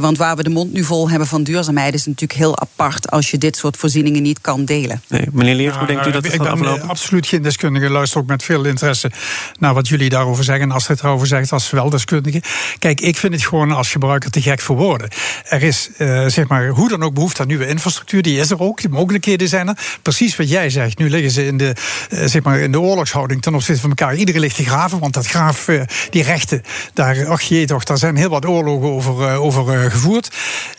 want 0.00 0.18
waar 0.18 0.36
we 0.36 0.42
de 0.42 0.50
mond 0.50 0.72
nu 0.72 0.84
vol 0.84 1.10
hebben 1.10 1.28
van 1.28 1.42
duurzaamheid, 1.42 1.94
is 1.94 2.06
natuurlijk 2.06 2.38
heel 2.38 2.58
apart 2.58 3.10
als 3.10 3.30
je 3.30 3.38
dit 3.38 3.56
soort 3.56 3.76
voorzieningen 3.76 4.22
niet 4.22 4.40
kan 4.40 4.64
delen. 4.64 5.02
Nee, 5.08 5.26
meneer 5.32 5.54
Leers, 5.54 5.76
hoe 5.76 5.86
denkt 5.86 6.06
u 6.06 6.10
dat 6.10 6.24
het 6.24 6.34
ik 6.34 6.42
gaat 6.42 6.60
ben 6.60 6.88
absoluut 6.88 7.26
geen 7.26 7.42
deskundige. 7.42 7.90
Luister 7.90 8.20
ook 8.20 8.26
met 8.26 8.42
veel 8.42 8.64
interesse 8.64 9.10
naar 9.58 9.74
wat 9.74 9.88
jullie 9.88 10.08
daarover 10.08 10.44
zeggen. 10.44 10.64
En 10.64 10.74
als 10.74 10.86
het 10.86 11.00
erover 11.00 11.26
zegt, 11.26 11.52
als 11.52 11.70
wel 11.70 11.90
deskundige. 11.90 12.42
Kijk, 12.78 13.00
ik 13.00 13.16
vind 13.16 13.32
het 13.32 13.44
gewoon 13.44 13.72
als 13.72 13.90
gebruiker 13.90 14.30
te 14.30 14.42
gek 14.42 14.60
voor 14.60 14.76
woorden. 14.76 15.08
Er 15.44 15.62
is, 15.62 15.90
zeg 16.26 16.48
maar, 16.48 16.68
hoe 16.68 16.88
dan 16.88 17.02
ook 17.02 17.14
behoefte 17.14 17.40
aan 17.40 17.48
nieuwe 17.48 17.66
infrastructuur. 17.66 18.22
Die 18.22 18.38
is 18.38 18.50
er 18.50 18.60
ook 18.60 18.69
ook. 18.70 18.80
De 18.82 18.88
mogelijkheden 18.88 19.48
zijn 19.48 19.68
er. 19.68 19.98
Precies 20.02 20.36
wat 20.36 20.48
jij 20.48 20.70
zegt. 20.70 20.98
Nu 20.98 21.10
liggen 21.10 21.30
ze 21.30 21.46
in 21.46 21.56
de, 21.56 21.74
uh, 22.10 22.24
zeg 22.24 22.42
maar 22.42 22.58
in 22.58 22.72
de 22.72 22.80
oorlogshouding 22.80 23.42
ten 23.42 23.54
opzichte 23.54 23.80
van 23.80 23.90
elkaar. 23.90 24.14
Iedereen 24.14 24.40
ligt 24.40 24.56
te 24.56 24.64
graven, 24.64 24.98
want 24.98 25.14
dat 25.14 25.26
graaf, 25.26 25.68
uh, 25.68 25.82
die 26.10 26.22
rechten, 26.22 26.62
daar, 26.94 27.26
ach 27.26 27.42
jee 27.42 27.66
toch, 27.66 27.84
daar 27.84 27.98
zijn 27.98 28.16
heel 28.16 28.28
wat 28.28 28.46
oorlogen 28.46 28.88
over, 28.88 29.32
uh, 29.32 29.42
over 29.42 29.90
gevoerd. 29.90 30.30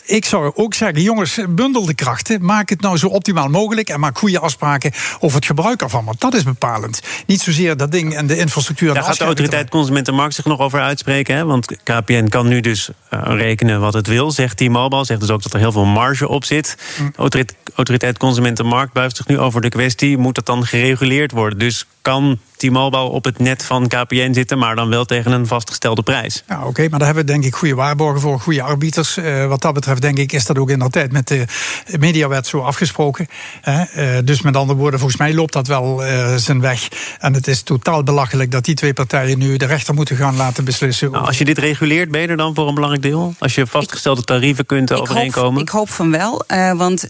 Ik 0.06 0.26
zou 0.26 0.52
ook 0.56 0.74
zeggen, 0.74 1.02
jongens, 1.02 1.40
bundel 1.50 1.86
de 1.86 1.94
krachten. 1.94 2.46
Maak 2.46 2.70
het 2.70 2.82
nou 2.82 2.98
zo 2.98 3.08
optimaal 3.08 3.48
mogelijk. 3.48 3.90
En 3.90 4.00
maak 4.00 4.18
goede 4.18 4.40
afspraken 4.40 4.92
over 5.20 5.36
het 5.36 5.46
gebruik 5.46 5.82
ervan. 5.82 6.06
Want 6.06 6.20
dat 6.20 6.34
is 6.34 6.44
bepalend. 6.44 7.02
Niet 7.26 7.42
zozeer 7.42 7.78
dat 7.78 7.92
ding 7.92 8.16
en 8.16 8.28
de 8.28 8.38
infrastructuur. 8.38 8.94
Daar 8.94 9.04
gaat 9.04 9.18
de 9.18 9.24
autoriteit 9.24 9.70
Consumentenmarkt 9.70 10.36
zich 10.36 10.46
nog 10.46 10.60
over 10.60 10.80
uitspreken. 10.80 11.36
Hè? 11.36 11.46
Want 11.46 11.66
KPN 11.84 12.28
kan 12.28 12.48
nu 12.48 12.60
dus 12.60 12.90
rekenen 13.10 13.80
wat 13.80 13.94
het 13.94 14.08
wil, 14.08 14.32
zegt 14.32 14.58
T-Mobile. 14.58 15.06
Zegt 15.06 15.20
dus 15.20 15.30
ook 15.30 15.44
dat 15.44 15.54
er 15.54 15.60
heel 15.60 15.72
veel 15.72 15.86
marge 15.86 16.28
op 16.28 16.46
zit. 16.46 16.78
Mm. 17.00 17.12
Autoriteit 17.16 17.58
Autoriteit 17.82 18.18
Consumentenmarkt 18.18 18.94
buigt 18.94 19.16
zich 19.16 19.28
nu 19.28 19.40
over 19.40 19.62
de 19.62 19.70
kwestie: 19.70 20.18
moet 20.18 20.36
dat 20.36 20.46
dan 20.46 20.66
gereguleerd 20.66 21.32
worden? 21.32 21.60
Dus 21.60 21.86
kan 22.02 22.40
T-Mobile 22.62 23.04
op 23.04 23.26
het 23.26 23.40
net 23.40 23.64
van 23.64 23.88
KPN 23.88 24.34
zitten, 24.34 24.58
maar 24.58 24.76
dan 24.76 24.90
wel 24.90 25.06
tegen 25.06 25.32
een 25.32 25.48
vastgestelde 25.48 26.02
prijs. 26.02 26.44
Ja, 26.48 26.66
oké, 26.66 26.82
maar 26.90 27.00
daar 27.00 27.08
hebben 27.08 27.26
we 27.26 27.32
denk 27.32 27.44
ik 27.44 27.56
goede 27.56 27.76
waarborgen 27.76 28.22
voor, 28.22 28.40
goede 28.40 28.62
arbiters. 28.62 29.18
Uh, 29.18 29.46
wat 29.46 29.62
dat 29.62 29.74
betreft 29.74 30.02
denk 30.02 30.18
ik 30.18 30.32
is 30.32 30.46
dat 30.46 30.58
ook 30.58 30.70
in 30.70 30.80
de 30.80 30.90
tijd 30.90 31.12
met 31.12 31.28
de 31.28 31.46
mediawet 32.00 32.48
zo 32.48 32.60
afgesproken. 32.60 33.28
Uh, 33.68 34.18
dus 34.24 34.42
met 34.42 34.56
andere 34.56 34.80
woorden, 34.80 35.00
volgens 35.00 35.20
mij 35.20 35.34
loopt 35.34 35.54
dat 35.54 35.68
wel 35.68 36.06
uh, 36.06 36.36
zijn 36.36 36.62
weg. 36.62 36.88
En 37.20 37.34
het 37.34 37.48
is 37.48 37.62
totaal 37.62 38.04
belachelijk 38.04 38.52
dat 38.52 38.66
die 38.66 38.76
twee 38.76 38.94
partijen 38.94 39.38
nu 39.38 39.58
de 39.58 39.66
rechter 39.66 39.94
moeten 39.94 40.16
gaan 40.16 40.36
laten 40.36 40.64
beslissen. 40.64 41.12
Nou, 41.12 41.26
als 41.26 41.38
je 41.38 41.46
dit 41.46 41.58
reguleert, 41.58 42.12
ben 42.12 42.22
je 42.22 42.28
er 42.28 42.38
dan 42.38 42.56
voor 42.56 42.68
een 42.68 42.74
belangrijk 42.74 43.04
deel? 43.04 43.34
Als 43.40 43.56
je 43.56 43.68
vastgestelde 43.68 44.24
tarieven 44.24 44.66
kunt 44.66 44.94
overeenkomen? 44.94 45.62
ik 45.62 45.70
hoop 45.70 45.90
van 45.90 46.12
wel, 46.12 46.44
want 46.76 47.08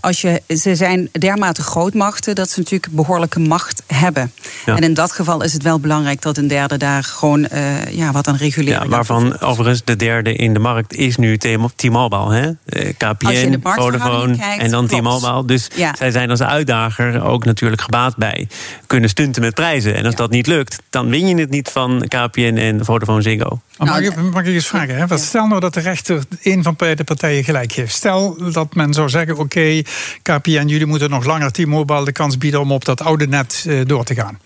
als 0.00 0.20
je, 0.20 0.42
ze 0.48 0.74
zijn 0.74 1.08
dermate 1.12 1.62
grootmachten 1.62 2.34
dat 2.34 2.50
ze 2.50 2.58
natuurlijk 2.58 2.92
behoorlijke 2.92 3.40
macht 3.40 3.82
hebben. 3.86 4.25
Ja. 4.66 4.76
En 4.76 4.82
in 4.82 4.94
dat 4.94 5.12
geval 5.12 5.42
is 5.42 5.52
het 5.52 5.62
wel 5.62 5.80
belangrijk 5.80 6.22
dat 6.22 6.36
een 6.36 6.48
derde 6.48 6.76
daar 6.76 7.04
gewoon 7.04 7.48
uh, 7.52 7.92
ja, 7.92 8.12
wat 8.12 8.28
aan 8.28 8.36
regulering. 8.36 8.82
Ja, 8.82 8.88
waarvan 8.88 9.40
overigens 9.40 9.84
de 9.84 9.96
derde 9.96 10.34
in 10.34 10.52
de 10.52 10.58
markt 10.58 10.94
is 10.94 11.16
nu 11.16 11.38
T-Mobile. 11.76 12.34
Hè? 12.34 12.50
Eh, 12.66 12.92
KPN, 12.96 13.60
Vodafone 13.62 14.36
en 14.58 14.70
dan 14.70 14.86
T-Mobile. 14.86 15.44
Dus 15.44 15.68
ja. 15.74 15.94
zij 15.98 16.10
zijn 16.10 16.30
als 16.30 16.42
uitdager 16.42 17.22
ook 17.22 17.44
natuurlijk 17.44 17.82
gebaat 17.82 18.16
bij. 18.16 18.48
Kunnen 18.86 19.10
stunten 19.10 19.42
met 19.42 19.54
prijzen. 19.54 19.94
En 19.94 20.04
als 20.04 20.12
ja. 20.12 20.18
dat 20.18 20.30
niet 20.30 20.46
lukt, 20.46 20.82
dan 20.90 21.08
win 21.08 21.26
je 21.26 21.36
het 21.36 21.50
niet 21.50 21.68
van 21.68 22.04
KPN 22.08 22.56
en 22.56 22.84
Vodafone 22.84 23.22
Ziggo. 23.22 23.60
Maar 23.78 23.88
mag, 23.88 24.00
ik, 24.00 24.16
mag 24.16 24.42
ik 24.42 24.54
eens 24.54 24.66
vragen? 24.66 24.96
Hè? 24.96 25.06
Wat 25.06 25.20
stel 25.20 25.46
nou 25.46 25.60
dat 25.60 25.74
de 25.74 25.80
rechter 25.80 26.22
een 26.42 26.62
van 26.62 26.74
beide 26.76 27.04
partijen 27.04 27.44
gelijk 27.44 27.72
geeft. 27.72 27.94
Stel 27.94 28.50
dat 28.52 28.74
men 28.74 28.94
zou 28.94 29.08
zeggen: 29.08 29.34
oké, 29.34 29.42
okay, 29.42 29.84
KPN, 30.22 30.66
jullie 30.66 30.86
moeten 30.86 31.10
nog 31.10 31.24
langer 31.24 31.52
T-Mobile 31.52 32.04
de 32.04 32.12
kans 32.12 32.38
bieden 32.38 32.60
om 32.60 32.72
op 32.72 32.84
dat 32.84 33.02
oude 33.02 33.26
net 33.26 33.64
uh, 33.66 33.80
door 33.86 34.04
te 34.04 34.14
gaan. 34.16 34.40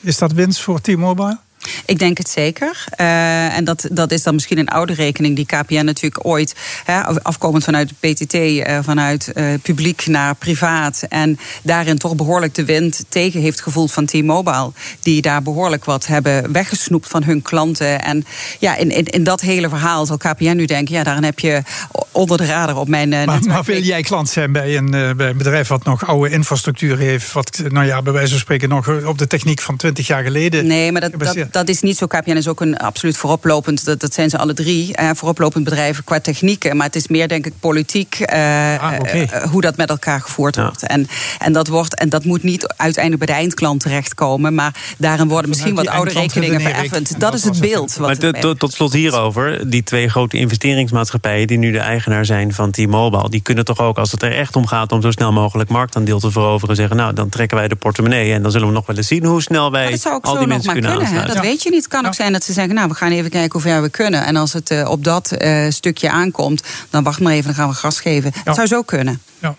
Is 0.00 0.18
dat 0.18 0.32
winst 0.32 0.60
voor 0.60 0.80
T-Mobile? 0.80 1.38
Ik 1.84 1.98
denk 1.98 2.18
het 2.18 2.28
zeker. 2.28 2.84
Uh, 3.00 3.56
en 3.56 3.64
dat, 3.64 3.88
dat 3.92 4.12
is 4.12 4.22
dan 4.22 4.34
misschien 4.34 4.58
een 4.58 4.68
oude 4.68 4.92
rekening 4.92 5.36
die 5.36 5.46
KPN 5.46 5.84
natuurlijk 5.84 6.26
ooit, 6.26 6.54
hè, 6.84 7.22
afkomend 7.22 7.64
vanuit 7.64 7.88
de 7.88 8.12
PTT, 8.12 8.34
uh, 8.34 8.76
eh, 8.76 8.84
vanuit 8.84 9.32
uh, 9.34 9.54
publiek 9.62 10.06
naar 10.06 10.34
privaat. 10.34 11.02
En 11.08 11.38
daarin 11.62 11.98
toch 11.98 12.14
behoorlijk 12.14 12.54
de 12.54 12.64
wind 12.64 13.04
tegen 13.08 13.40
heeft 13.40 13.60
gevoeld 13.60 13.92
van 13.92 14.06
T-Mobile. 14.06 14.72
Die 15.00 15.22
daar 15.22 15.42
behoorlijk 15.42 15.84
wat 15.84 16.06
hebben 16.06 16.52
weggesnoept 16.52 17.08
van 17.08 17.22
hun 17.22 17.42
klanten. 17.42 18.02
En 18.02 18.24
ja, 18.58 18.76
in, 18.76 18.90
in, 18.90 19.04
in 19.04 19.24
dat 19.24 19.40
hele 19.40 19.68
verhaal 19.68 20.06
zal 20.06 20.16
KPN 20.16 20.56
nu 20.56 20.64
denken: 20.64 20.94
ja, 20.94 21.02
daarin 21.02 21.24
heb 21.24 21.38
je 21.38 21.62
onder 22.10 22.36
de 22.36 22.46
radar 22.46 22.76
op 22.76 22.88
mijn. 22.88 23.08
maar, 23.08 23.40
maar 23.42 23.64
wil 23.64 23.82
jij 23.82 24.02
klant 24.02 24.28
zijn 24.28 24.52
bij 24.52 24.76
een, 24.76 24.90
bij 24.90 25.28
een 25.28 25.36
bedrijf 25.36 25.68
wat 25.68 25.84
nog 25.84 26.06
oude 26.06 26.30
infrastructuur 26.30 26.98
heeft? 26.98 27.32
Wat, 27.32 27.62
nou 27.68 27.86
ja, 27.86 28.02
bij 28.02 28.12
wijze 28.12 28.30
van 28.30 28.38
spreken 28.38 28.68
nog 28.68 29.04
op 29.04 29.18
de 29.18 29.26
techniek 29.26 29.60
van 29.60 29.76
20 29.76 30.06
jaar 30.06 30.22
geleden. 30.22 30.66
Nee, 30.66 30.92
maar 30.92 31.00
dat, 31.00 31.12
dat 31.18 31.49
dat 31.50 31.68
is 31.68 31.80
niet 31.80 31.96
zo. 31.96 32.06
KPN 32.06 32.30
is 32.30 32.48
ook 32.48 32.60
een 32.60 32.76
absoluut 32.76 33.16
vooroplopend, 33.16 33.84
dat, 33.84 34.00
dat 34.00 34.14
zijn 34.14 34.30
ze 34.30 34.38
alle 34.38 34.54
drie, 34.54 34.94
eh, 34.94 35.10
vooroplopend 35.14 35.64
bedrijven 35.64 36.04
qua 36.04 36.20
technieken. 36.20 36.76
Maar 36.76 36.86
het 36.86 36.96
is 36.96 37.08
meer, 37.08 37.28
denk 37.28 37.46
ik, 37.46 37.52
politiek 37.60 38.14
eh, 38.14 38.82
ah, 38.82 38.92
okay. 39.00 39.22
uh, 39.22 39.42
hoe 39.42 39.60
dat 39.60 39.76
met 39.76 39.90
elkaar 39.90 40.20
gevoerd 40.20 40.54
ja. 40.54 40.62
wordt. 40.62 40.82
En, 40.82 41.08
en, 41.38 41.52
dat 41.52 41.68
wordt. 41.68 41.94
en 41.94 42.08
dat 42.08 42.24
moet 42.24 42.42
niet 42.42 42.74
uiteindelijk 42.76 43.24
bij 43.24 43.34
de 43.34 43.40
eindklant 43.40 43.80
terechtkomen. 43.80 44.54
Maar 44.54 44.74
daarin 44.98 45.28
worden 45.28 45.48
misschien 45.48 45.74
wat 45.74 45.88
oude 45.88 46.10
rekeningen 46.10 46.60
vereffend. 46.60 47.20
Dat, 47.20 47.34
is 47.34 47.44
het 47.44 47.60
beeld. 47.60 47.96
Wat 47.96 48.20
maar 48.20 48.40
tot, 48.40 48.58
tot 48.58 48.72
slot 48.72 48.92
hierover, 48.92 49.70
die 49.70 49.82
twee 49.82 50.08
grote 50.08 50.36
investeringsmaatschappijen 50.36 51.46
die 51.46 51.58
nu 51.58 51.72
de 51.72 51.78
eigenaar 51.78 52.24
zijn 52.24 52.54
van 52.54 52.70
T-Mobile, 52.70 53.30
die 53.30 53.40
kunnen 53.40 53.64
toch 53.64 53.78
ook, 53.78 53.98
als 53.98 54.12
het 54.12 54.22
er 54.22 54.36
echt 54.36 54.56
om 54.56 54.66
gaat 54.66 54.92
om 54.92 55.02
zo 55.02 55.10
snel 55.10 55.32
mogelijk 55.32 55.70
marktaandeel 55.70 56.20
te 56.20 56.30
veroveren, 56.30 56.76
zeggen: 56.76 56.96
Nou, 56.96 57.14
dan 57.14 57.28
trekken 57.28 57.56
wij 57.56 57.68
de 57.68 57.76
portemonnee 57.76 58.32
en 58.32 58.42
dan 58.42 58.50
zullen 58.50 58.66
we 58.66 58.72
nog 58.72 58.86
wel 58.86 58.96
eens 58.96 59.06
zien 59.06 59.24
hoe 59.24 59.42
snel 59.42 59.70
wij 59.70 59.98
al 60.20 60.38
die 60.38 60.46
mensen 60.46 60.72
kunnen, 60.72 60.90
kunnen 60.90 61.08
aansluiten. 61.08 61.39
Dat 61.42 61.50
weet 61.50 61.62
je 61.62 61.70
niet. 61.70 61.82
Het 61.82 61.92
kan 61.92 62.06
ook 62.06 62.14
zijn 62.14 62.32
dat 62.32 62.44
ze 62.44 62.52
zeggen, 62.52 62.74
nou, 62.74 62.88
we 62.88 62.94
gaan 62.94 63.10
even 63.10 63.30
kijken 63.30 63.52
hoe 63.52 63.60
ver 63.70 63.82
we 63.82 63.88
kunnen. 63.88 64.24
En 64.24 64.36
als 64.36 64.52
het 64.52 64.70
uh, 64.70 64.90
op 64.90 65.04
dat 65.04 65.32
uh, 65.42 65.66
stukje 65.68 66.10
aankomt, 66.10 66.62
dan 66.90 67.02
wacht 67.02 67.20
maar 67.20 67.32
even, 67.32 67.44
dan 67.44 67.54
gaan 67.54 67.68
we 67.68 67.74
gas 67.74 68.00
geven. 68.00 68.32
Het 68.44 68.54
zou 68.54 68.66
zo 68.66 68.82
kunnen. 68.82 69.22
Ja. 69.38 69.56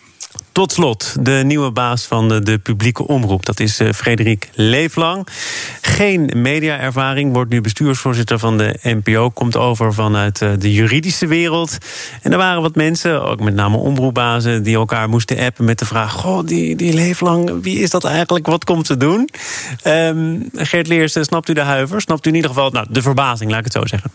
Tot 0.51 0.71
slot, 0.71 1.15
de 1.19 1.41
nieuwe 1.45 1.71
baas 1.71 2.05
van 2.05 2.27
de, 2.27 2.59
publieke 2.63 3.07
omroep. 3.07 3.45
Dat 3.45 3.59
is 3.59 3.79
uh, 3.79 3.91
Frederik 3.91 4.49
Leeflang. 4.53 5.27
Geen 5.81 6.31
mediaervaring, 6.35 7.33
wordt 7.33 7.51
nu 7.51 7.61
bestuursvoorzitter 7.61 8.39
van 8.39 8.57
de 8.57 8.79
NPO. 8.81 9.29
Komt 9.29 9.57
over 9.57 9.93
vanuit 9.93 10.41
uh, 10.41 10.49
de 10.59 10.73
juridische 10.73 11.27
wereld. 11.27 11.77
En 12.21 12.31
er 12.31 12.37
waren 12.37 12.61
wat 12.61 12.75
mensen, 12.75 13.23
ook 13.23 13.39
met 13.39 13.53
name 13.53 13.77
omroepbazen... 13.77 14.63
die 14.63 14.75
elkaar 14.75 15.09
moesten 15.09 15.39
appen 15.39 15.65
met 15.65 15.79
de 15.79 15.85
vraag... 15.85 16.11
goh, 16.11 16.45
die, 16.45 16.75
die 16.75 16.93
Leeflang, 16.93 17.61
wie 17.61 17.79
is 17.79 17.89
dat 17.89 18.03
eigenlijk? 18.03 18.47
Wat 18.47 18.63
komt 18.63 18.87
ze 18.87 18.97
doen? 18.97 19.29
Um, 19.87 20.49
Geert 20.55 20.87
Leers, 20.87 21.17
snapt 21.21 21.49
u 21.49 21.53
de 21.53 21.61
huiver? 21.61 22.01
Snapt 22.01 22.25
u 22.25 22.29
in 22.29 22.35
ieder 22.35 22.49
geval 22.49 22.69
nou, 22.69 22.85
de 22.89 23.01
verbazing, 23.01 23.49
laat 23.49 23.59
ik 23.59 23.65
het 23.65 23.73
zo 23.73 23.85
zeggen? 23.85 24.11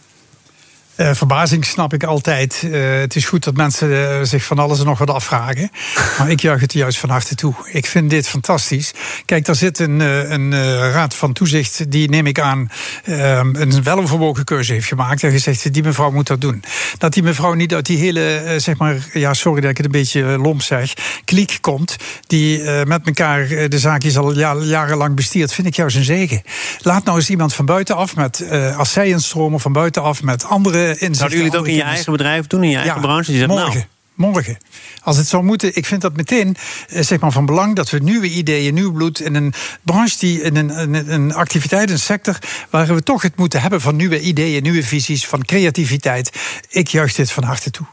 Uh, 0.97 1.11
verbazing 1.15 1.65
snap 1.65 1.93
ik 1.93 2.05
altijd. 2.05 2.63
Uh, 2.65 2.99
het 2.99 3.17
is 3.17 3.25
goed 3.25 3.45
dat 3.45 3.57
mensen 3.57 3.89
uh, 3.89 4.19
zich 4.23 4.45
van 4.45 4.59
alles 4.59 4.79
en 4.79 4.85
nog 4.85 4.99
wat 4.99 5.11
afvragen. 5.11 5.71
maar 6.19 6.31
ik 6.31 6.41
juich 6.41 6.61
het 6.61 6.73
juist 6.73 6.99
van 6.99 7.11
harte 7.11 7.35
toe. 7.35 7.55
Ik 7.65 7.87
vind 7.87 8.11
dit 8.11 8.29
fantastisch. 8.29 8.95
Kijk, 9.25 9.45
daar 9.45 9.55
zit 9.55 9.79
een, 9.79 10.01
een 10.01 10.53
raad 10.91 11.15
van 11.15 11.33
toezicht, 11.33 11.91
die 11.91 12.09
neem 12.09 12.27
ik 12.27 12.41
aan, 12.41 12.71
een 13.05 13.83
weloverwogen 13.83 14.45
keuze 14.45 14.73
heeft 14.73 14.87
gemaakt. 14.87 15.23
En 15.23 15.31
gezegd, 15.31 15.73
die 15.73 15.83
mevrouw 15.83 16.11
moet 16.11 16.27
dat 16.27 16.41
doen. 16.41 16.63
Dat 16.99 17.13
die 17.13 17.23
mevrouw 17.23 17.53
niet 17.53 17.75
uit 17.75 17.87
die 17.87 17.99
hele, 17.99 18.55
zeg 18.57 18.77
maar, 18.77 18.97
ja, 19.13 19.35
sorry 19.35 19.61
dat 19.61 19.71
ik 19.71 19.77
het 19.77 19.87
een 19.87 19.93
beetje 19.93 20.23
lomp 20.23 20.63
zeg, 20.63 20.93
kliek 21.25 21.59
komt. 21.61 21.97
Die 22.27 22.63
met 22.85 23.07
elkaar 23.07 23.69
de 23.69 23.79
zaakjes 23.79 24.17
al 24.17 24.33
jarenlang 24.63 25.15
bestiert, 25.15 25.53
vind 25.53 25.67
ik 25.67 25.77
juist 25.77 25.97
een 25.97 26.05
zegen. 26.05 26.43
Laat 26.81 27.05
nou 27.05 27.17
eens 27.17 27.31
iemand 27.31 27.55
van 27.55 27.65
buitenaf 27.65 28.17
met 28.17 28.45
uh, 28.51 28.79
asseienstromen 28.79 29.61
van 29.61 29.73
buitenaf 29.73 30.23
met 30.23 30.45
andere 30.45 30.86
Zouden 30.95 31.31
jullie 31.31 31.45
het 31.45 31.57
ook 31.57 31.67
in 31.67 31.75
je 31.75 31.83
eigen 31.83 32.13
bedrijf 32.13 32.47
doen, 32.47 32.63
in 32.63 32.71
je 32.71 32.77
eigen 32.77 32.95
ja, 32.95 33.01
branche? 33.01 33.31
Die 33.31 33.39
zegt, 33.39 33.51
morgen. 33.51 33.75
Nou. 33.75 33.85
Morgen. 34.15 34.59
Als 35.03 35.17
het 35.17 35.29
zou 35.29 35.45
moeten, 35.45 35.77
ik 35.77 35.87
vind 35.87 36.01
dat 36.01 36.17
meteen 36.17 36.57
eh, 36.89 37.03
zeg 37.03 37.21
maar 37.21 37.33
van 37.33 37.47
belang 37.47 37.75
dat 37.75 37.91
we 37.91 37.99
nieuwe 37.99 38.29
ideeën, 38.29 38.75
nieuw 38.75 38.93
bloed 38.93 39.21
in 39.21 39.35
een 39.35 39.53
branche 39.83 40.19
die 40.19 40.43
in 40.43 40.57
een, 40.57 40.81
een, 40.81 41.13
een 41.13 41.35
activiteit, 41.35 41.91
een 41.91 41.99
sector 41.99 42.39
waar 42.71 42.95
we 42.95 43.03
toch 43.03 43.23
het 43.23 43.37
moeten 43.37 43.61
hebben 43.61 43.81
van 43.81 43.97
nieuwe 43.97 44.21
ideeën, 44.21 44.63
nieuwe 44.63 44.83
visies, 44.83 45.27
van 45.27 45.45
creativiteit. 45.45 46.31
Ik 46.69 46.89
juich 46.89 47.15
dit 47.15 47.31
van 47.31 47.43
harte 47.43 47.71
toe. 47.71 47.87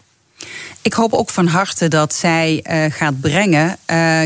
Ik 0.81 0.93
hoop 0.93 1.13
ook 1.13 1.29
van 1.29 1.47
harte 1.47 1.87
dat 1.87 2.13
zij 2.13 2.65
uh, 2.69 2.91
gaat 2.91 3.21
brengen. 3.21 3.67
Uh, 3.67 3.75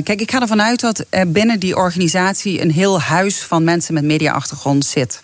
kijk, 0.04 0.22
ik 0.22 0.32
ga 0.32 0.42
ervan 0.42 0.62
uit 0.62 0.80
dat 0.80 1.06
uh, 1.12 1.22
binnen 1.28 1.60
die 1.60 1.76
organisatie 1.76 2.62
een 2.62 2.72
heel 2.72 3.02
huis 3.02 3.40
van 3.40 3.64
mensen 3.64 3.94
met 3.94 4.04
mediaachtergrond 4.04 4.86
zit. 4.86 5.22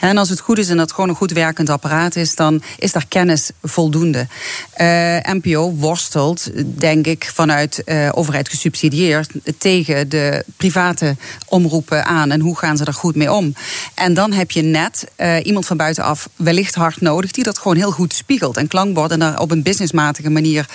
En 0.00 0.18
als 0.18 0.28
het 0.28 0.40
goed 0.40 0.58
is 0.58 0.68
en 0.68 0.76
dat 0.76 0.92
gewoon 0.92 1.08
een 1.08 1.14
goed 1.14 1.32
werkend 1.32 1.70
apparaat 1.70 2.16
is, 2.16 2.34
dan 2.34 2.62
is 2.78 2.92
daar 2.92 3.06
kennis 3.08 3.50
voldoende. 3.62 4.26
Uh, 4.76 4.86
NPO 5.22 5.74
worstelt, 5.74 6.50
denk 6.78 7.06
ik, 7.06 7.30
vanuit 7.34 7.82
uh, 7.84 8.08
overheid 8.12 8.48
gesubsidieerd 8.48 9.30
tegen 9.58 10.08
de 10.08 10.44
private 10.56 11.16
omroepen 11.48 12.04
aan. 12.04 12.30
En 12.30 12.40
hoe 12.40 12.58
gaan 12.58 12.76
ze 12.76 12.84
er 12.84 12.94
goed 12.94 13.14
mee 13.14 13.32
om? 13.32 13.54
En 13.94 14.14
dan 14.14 14.32
heb 14.32 14.50
je 14.50 14.62
net 14.62 15.08
uh, 15.16 15.36
iemand 15.46 15.66
van 15.66 15.76
buitenaf 15.76 16.28
wellicht 16.36 16.74
hard 16.74 17.00
nodig 17.00 17.30
die 17.30 17.44
dat 17.44 17.58
gewoon 17.58 17.76
heel 17.76 17.90
goed 17.90 18.12
spiegelt 18.12 18.56
en 18.56 18.68
klankbord 18.68 19.10
en 19.10 19.18
daar 19.18 19.40
op 19.40 19.50
een 19.50 19.62
businessmatige 19.62 20.30
manier 20.30 20.66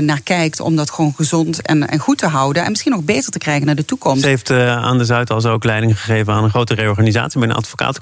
naar 0.00 0.20
kijkt 0.24 0.60
om 0.60 0.76
dat 0.76 0.90
gewoon 0.90 1.14
gezond 1.16 1.62
en, 1.62 1.88
en, 1.88 1.98
goed 1.98 2.18
te 2.18 2.26
houden 2.26 2.64
en 2.64 2.70
misschien 2.70 2.92
nog 2.92 3.02
beter 3.02 3.32
te 3.32 3.38
krijgen 3.38 3.66
naar 3.66 3.74
de 3.74 3.84
toekomst. 3.84 4.22
Ze 4.22 4.28
heeft 4.28 4.50
aan 4.50 4.98
de 4.98 5.04
Zuidas 5.04 5.46
ook 5.46 5.64
leiding 5.64 6.00
gegeven 6.00 6.32
aan 6.32 6.44
een 6.44 6.50
grote 6.50 6.74
reorganisatie 6.74 7.40
bij 7.40 7.48
een 7.48 7.54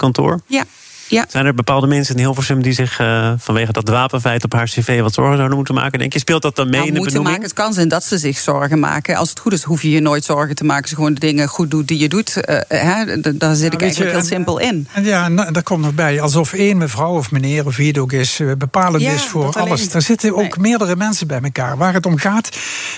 advocatenkantoor 0.09 0.39
ja. 0.49 0.65
Ja. 1.09 1.25
Zijn 1.29 1.45
er 1.45 1.53
bepaalde 1.53 1.87
mensen 1.87 2.15
in 2.15 2.21
Hilversum 2.21 2.61
die 2.61 2.73
zich 2.73 2.99
uh, 2.99 3.33
vanwege 3.37 3.71
dat 3.71 3.89
wapenfeit 3.89 4.43
op 4.43 4.53
haar 4.53 4.65
cv 4.65 5.01
wat 5.01 5.13
zorgen 5.13 5.35
zouden 5.35 5.57
moeten 5.57 5.75
maken? 5.75 5.99
Denk 5.99 6.13
je, 6.13 6.19
speelt 6.19 6.41
dat 6.41 6.55
dan 6.55 6.65
mee 6.65 6.75
nou, 6.75 6.87
in 6.87 6.93
de 6.93 6.99
moeten 6.99 7.17
benoeming? 7.17 7.43
maken, 7.43 7.55
het 7.55 7.65
kan 7.65 7.73
zijn 7.73 7.87
dat 7.87 8.03
ze 8.03 8.17
zich 8.17 8.37
zorgen 8.37 8.79
maken. 8.79 9.15
Als 9.15 9.29
het 9.29 9.39
goed 9.39 9.53
is, 9.53 9.63
hoef 9.63 9.81
je 9.81 9.89
je 9.89 9.99
nooit 9.99 10.23
zorgen 10.23 10.55
te 10.55 10.63
maken. 10.63 10.81
Als 10.81 10.89
je 10.89 10.95
gewoon 10.95 11.13
de 11.13 11.19
dingen 11.19 11.47
goed 11.47 11.71
doet 11.71 11.87
die 11.87 11.99
je 11.99 12.09
doet. 12.09 12.37
Uh, 12.37 12.59
hè, 12.67 13.19
daar 13.37 13.55
zit 13.55 13.73
ik 13.73 13.81
eigenlijk 13.81 14.11
heel 14.11 14.23
simpel 14.23 14.59
in. 14.59 14.87
En 14.93 15.03
ja, 15.03 15.27
nou, 15.27 15.51
daar 15.51 15.63
komt 15.63 15.83
nog 15.83 15.93
bij. 15.93 16.21
Alsof 16.21 16.53
één 16.53 16.77
mevrouw 16.77 17.15
of 17.15 17.31
meneer 17.31 17.65
of 17.65 17.75
wie 17.75 17.87
het 17.87 17.97
ook 17.97 18.11
is... 18.11 18.41
bepalend 18.57 19.03
ja, 19.03 19.11
is 19.11 19.23
voor 19.23 19.53
alles. 19.59 19.93
Er 19.93 20.01
zitten 20.01 20.35
ook 20.35 20.57
nee. 20.57 20.69
meerdere 20.69 20.95
mensen 20.95 21.27
bij 21.27 21.39
elkaar. 21.41 21.77
Waar 21.77 21.93
het 21.93 22.05
om 22.05 22.17
gaat, 22.17 22.49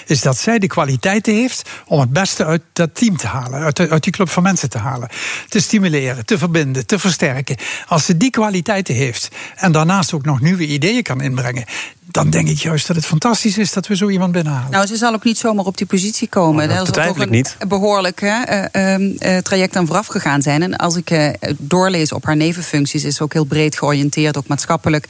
is 0.05 0.21
dat 0.21 0.37
zij 0.37 0.59
de 0.59 0.67
kwaliteiten 0.67 1.33
heeft... 1.33 1.69
om 1.85 1.99
het 1.99 2.09
beste 2.09 2.45
uit 2.45 2.61
dat 2.73 2.95
team 2.95 3.17
te 3.17 3.27
halen. 3.27 3.59
Uit, 3.59 3.75
de, 3.75 3.89
uit 3.89 4.03
die 4.03 4.13
club 4.13 4.29
van 4.29 4.43
mensen 4.43 4.69
te 4.69 4.77
halen. 4.77 5.09
Te 5.49 5.59
stimuleren, 5.59 6.25
te 6.25 6.37
verbinden, 6.37 6.85
te 6.85 6.99
versterken. 6.99 7.55
Als 7.87 8.00
ze 8.01 8.17
die 8.17 8.29
kwaliteit 8.29 8.87
heeft 8.87 9.27
en 9.55 9.71
daarnaast 9.71 10.13
ook 10.13 10.25
nog 10.25 10.41
nieuwe 10.41 10.65
ideeën 10.65 11.03
kan 11.03 11.21
inbrengen, 11.21 11.65
dan 12.11 12.29
denk 12.29 12.47
ik 12.47 12.57
juist 12.57 12.87
dat 12.87 12.95
het 12.95 13.05
fantastisch 13.05 13.57
is 13.57 13.73
dat 13.73 13.87
we 13.87 13.95
zo 13.95 14.09
iemand 14.09 14.31
binnenhalen. 14.31 14.71
Nou, 14.71 14.85
ze 14.85 14.95
zal 14.95 15.13
ook 15.13 15.23
niet 15.23 15.37
zomaar 15.37 15.65
op 15.65 15.77
die 15.77 15.87
positie 15.87 16.27
komen. 16.27 16.69
Oh, 16.69 16.75
dat 16.77 16.93
twijfel 16.93 17.21
ik 17.21 17.29
niet. 17.29 17.57
behoorlijk 17.67 18.21
hè, 18.21 18.61
uh, 18.97 19.37
traject 19.37 19.75
aan 19.75 19.87
vooraf 19.87 20.07
gegaan 20.07 20.41
zijn. 20.41 20.61
En 20.61 20.75
als 20.75 20.95
ik 20.95 21.11
uh, 21.11 21.29
doorlees 21.57 22.11
op 22.11 22.25
haar 22.25 22.35
nevenfuncties, 22.35 23.03
is 23.03 23.15
ze 23.15 23.23
ook 23.23 23.33
heel 23.33 23.43
breed 23.43 23.77
georiënteerd, 23.77 24.37
ook 24.37 24.47
maatschappelijk. 24.47 25.07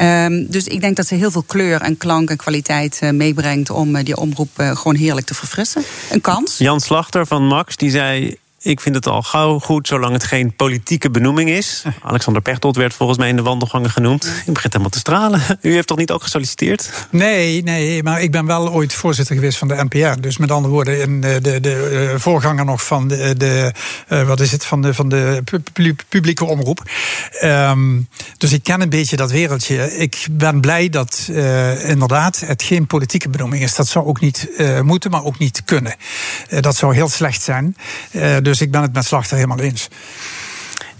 Um, 0.00 0.46
dus 0.50 0.66
ik 0.66 0.80
denk 0.80 0.96
dat 0.96 1.06
ze 1.06 1.14
heel 1.14 1.30
veel 1.30 1.44
kleur 1.46 1.80
en 1.80 1.96
klank 1.96 2.30
en 2.30 2.36
kwaliteit 2.36 3.00
uh, 3.02 3.10
meebrengt 3.10 3.70
om 3.70 4.02
die 4.02 4.16
omroep 4.16 4.50
gewoon 4.54 4.94
heerlijk 4.94 5.26
te 5.26 5.34
verfrissen. 5.34 5.82
Een 6.10 6.20
kans. 6.20 6.58
Jan 6.58 6.80
Slachter 6.80 7.26
van 7.26 7.46
Max, 7.46 7.76
die 7.76 7.90
zei 7.90 8.36
ik 8.62 8.80
vind 8.80 8.94
het 8.94 9.06
al 9.06 9.22
gauw 9.22 9.58
goed, 9.58 9.86
zolang 9.86 10.12
het 10.12 10.24
geen 10.24 10.56
politieke 10.56 11.10
benoeming 11.10 11.50
is. 11.50 11.82
Alexander 12.02 12.42
Pechtold 12.42 12.76
werd 12.76 12.94
volgens 12.94 13.18
mij 13.18 13.28
in 13.28 13.36
de 13.36 13.42
wandelgangen 13.42 13.90
genoemd. 13.90 14.24
U 14.46 14.52
begint 14.52 14.72
helemaal 14.72 14.88
te 14.88 14.98
stralen. 14.98 15.40
U 15.60 15.72
heeft 15.72 15.86
toch 15.86 15.98
niet 15.98 16.10
ook 16.10 16.22
gesolliciteerd? 16.22 17.06
Nee, 17.10 17.62
nee, 17.62 18.02
maar 18.02 18.22
ik 18.22 18.30
ben 18.30 18.46
wel 18.46 18.72
ooit 18.72 18.94
voorzitter 18.94 19.34
geweest 19.34 19.58
van 19.58 19.68
de 19.68 19.84
NPR. 19.88 20.20
Dus 20.20 20.36
met 20.36 20.50
andere 20.50 20.74
woorden, 20.74 21.00
in 21.00 21.20
de, 21.20 21.40
de, 21.40 21.60
de 21.60 22.08
eh, 22.12 22.20
voorganger 22.20 22.64
nog 22.64 22.84
van 22.84 23.08
de, 23.08 23.34
de 23.36 23.72
uh, 24.08 24.26
wat 24.26 24.40
is 24.40 24.52
het, 24.52 24.64
van 24.64 24.82
de, 24.82 24.94
van 24.94 25.08
de 25.08 25.42
publieke 26.08 26.44
omroep. 26.44 26.82
Um, 27.42 28.08
dus 28.38 28.52
ik 28.52 28.62
ken 28.62 28.80
een 28.80 28.88
beetje 28.88 29.16
dat 29.16 29.30
wereldje. 29.30 29.96
Ik 29.96 30.26
ben 30.30 30.60
blij 30.60 30.88
dat 30.88 31.28
uh, 31.30 31.88
inderdaad 31.88 32.40
het 32.40 32.62
geen 32.62 32.86
politieke 32.86 33.28
benoeming 33.28 33.62
is. 33.62 33.74
Dat 33.74 33.88
zou 33.88 34.06
ook 34.06 34.20
niet 34.20 34.48
moeten, 34.82 35.10
maar 35.10 35.24
ook 35.24 35.38
niet 35.38 35.62
kunnen. 35.64 35.94
dat 36.60 36.76
zou 36.76 36.94
heel 36.94 37.08
slecht 37.08 37.42
zijn. 37.42 37.76
dus 38.42 38.51
dus 38.52 38.60
ik 38.60 38.70
ben 38.70 38.82
het 38.82 38.92
met 38.92 39.04
Slachter 39.04 39.36
helemaal 39.36 39.58
eens. 39.58 39.88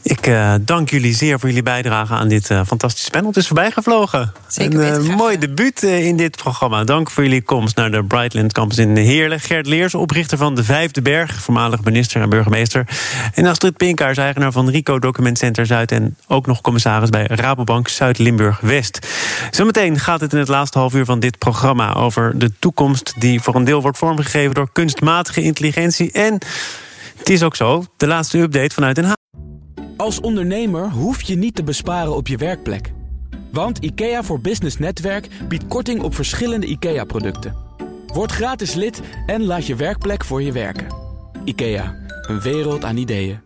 Ik 0.02 0.26
uh, 0.26 0.54
dank 0.60 0.90
jullie 0.90 1.14
zeer 1.14 1.38
voor 1.38 1.48
jullie 1.48 1.62
bijdrage 1.62 2.14
aan 2.14 2.28
dit 2.28 2.50
uh, 2.50 2.60
fantastische 2.66 3.10
panel. 3.10 3.28
Het 3.28 3.36
is 3.36 3.46
voorbij 3.46 3.70
gevlogen. 3.70 4.32
Zeker 4.46 4.80
een 4.80 5.04
uh, 5.04 5.16
mooi 5.16 5.38
debuut 5.38 5.82
in 5.82 6.16
dit 6.16 6.36
programma. 6.36 6.84
Dank 6.84 7.10
voor 7.10 7.22
jullie 7.22 7.42
komst 7.42 7.76
naar 7.76 7.90
de 7.90 8.04
Brightland 8.04 8.52
Campus 8.52 8.78
in 8.78 8.96
Heerlen. 8.96 9.40
Gert 9.40 9.66
Leers, 9.66 9.94
oprichter 9.94 10.38
van 10.38 10.54
de 10.54 10.64
Vijfde 10.64 11.02
Berg, 11.02 11.34
voormalig 11.34 11.84
minister 11.84 12.22
en 12.22 12.28
burgemeester. 12.28 12.86
En 13.34 13.46
Astrid 13.46 13.76
Pinkaars, 13.76 14.18
eigenaar 14.18 14.52
van 14.52 14.70
Rico 14.70 14.98
Document 14.98 15.38
Center 15.38 15.66
Zuid... 15.66 15.92
en 15.92 16.16
ook 16.26 16.46
nog 16.46 16.60
commissaris 16.60 17.10
bij 17.10 17.26
Rabobank 17.26 17.88
Zuid-Limburg-West. 17.88 19.06
Zometeen 19.50 19.98
gaat 19.98 20.20
het 20.20 20.32
in 20.32 20.38
het 20.38 20.48
laatste 20.48 20.78
half 20.78 20.94
uur 20.94 21.04
van 21.04 21.20
dit 21.20 21.38
programma... 21.38 21.94
over 21.94 22.38
de 22.38 22.52
toekomst 22.58 23.14
die 23.18 23.40
voor 23.40 23.54
een 23.54 23.64
deel 23.64 23.82
wordt 23.82 23.98
vormgegeven... 23.98 24.54
door 24.54 24.68
kunstmatige 24.72 25.42
intelligentie 25.42 26.12
en... 26.12 26.38
Het 27.22 27.30
is 27.30 27.42
ook 27.42 27.56
zo, 27.56 27.84
de 27.96 28.06
laatste 28.06 28.38
update 28.38 28.74
vanuit 28.74 28.94
Den 28.94 29.04
Haag. 29.04 29.16
Als 29.96 30.20
ondernemer 30.20 30.90
hoef 30.90 31.22
je 31.22 31.36
niet 31.36 31.54
te 31.54 31.62
besparen 31.62 32.16
op 32.16 32.26
je 32.26 32.36
werkplek. 32.36 32.92
Want 33.52 33.78
IKEA 33.78 34.22
voor 34.22 34.40
Business 34.40 34.78
Netwerk 34.78 35.28
biedt 35.48 35.66
korting 35.66 36.02
op 36.02 36.14
verschillende 36.14 36.66
IKEA-producten. 36.66 37.56
Word 38.06 38.32
gratis 38.32 38.74
lid 38.74 39.00
en 39.26 39.44
laat 39.44 39.66
je 39.66 39.76
werkplek 39.76 40.24
voor 40.24 40.42
je 40.42 40.52
werken. 40.52 40.86
IKEA, 41.44 41.96
een 42.28 42.40
wereld 42.40 42.84
aan 42.84 42.96
ideeën. 42.96 43.40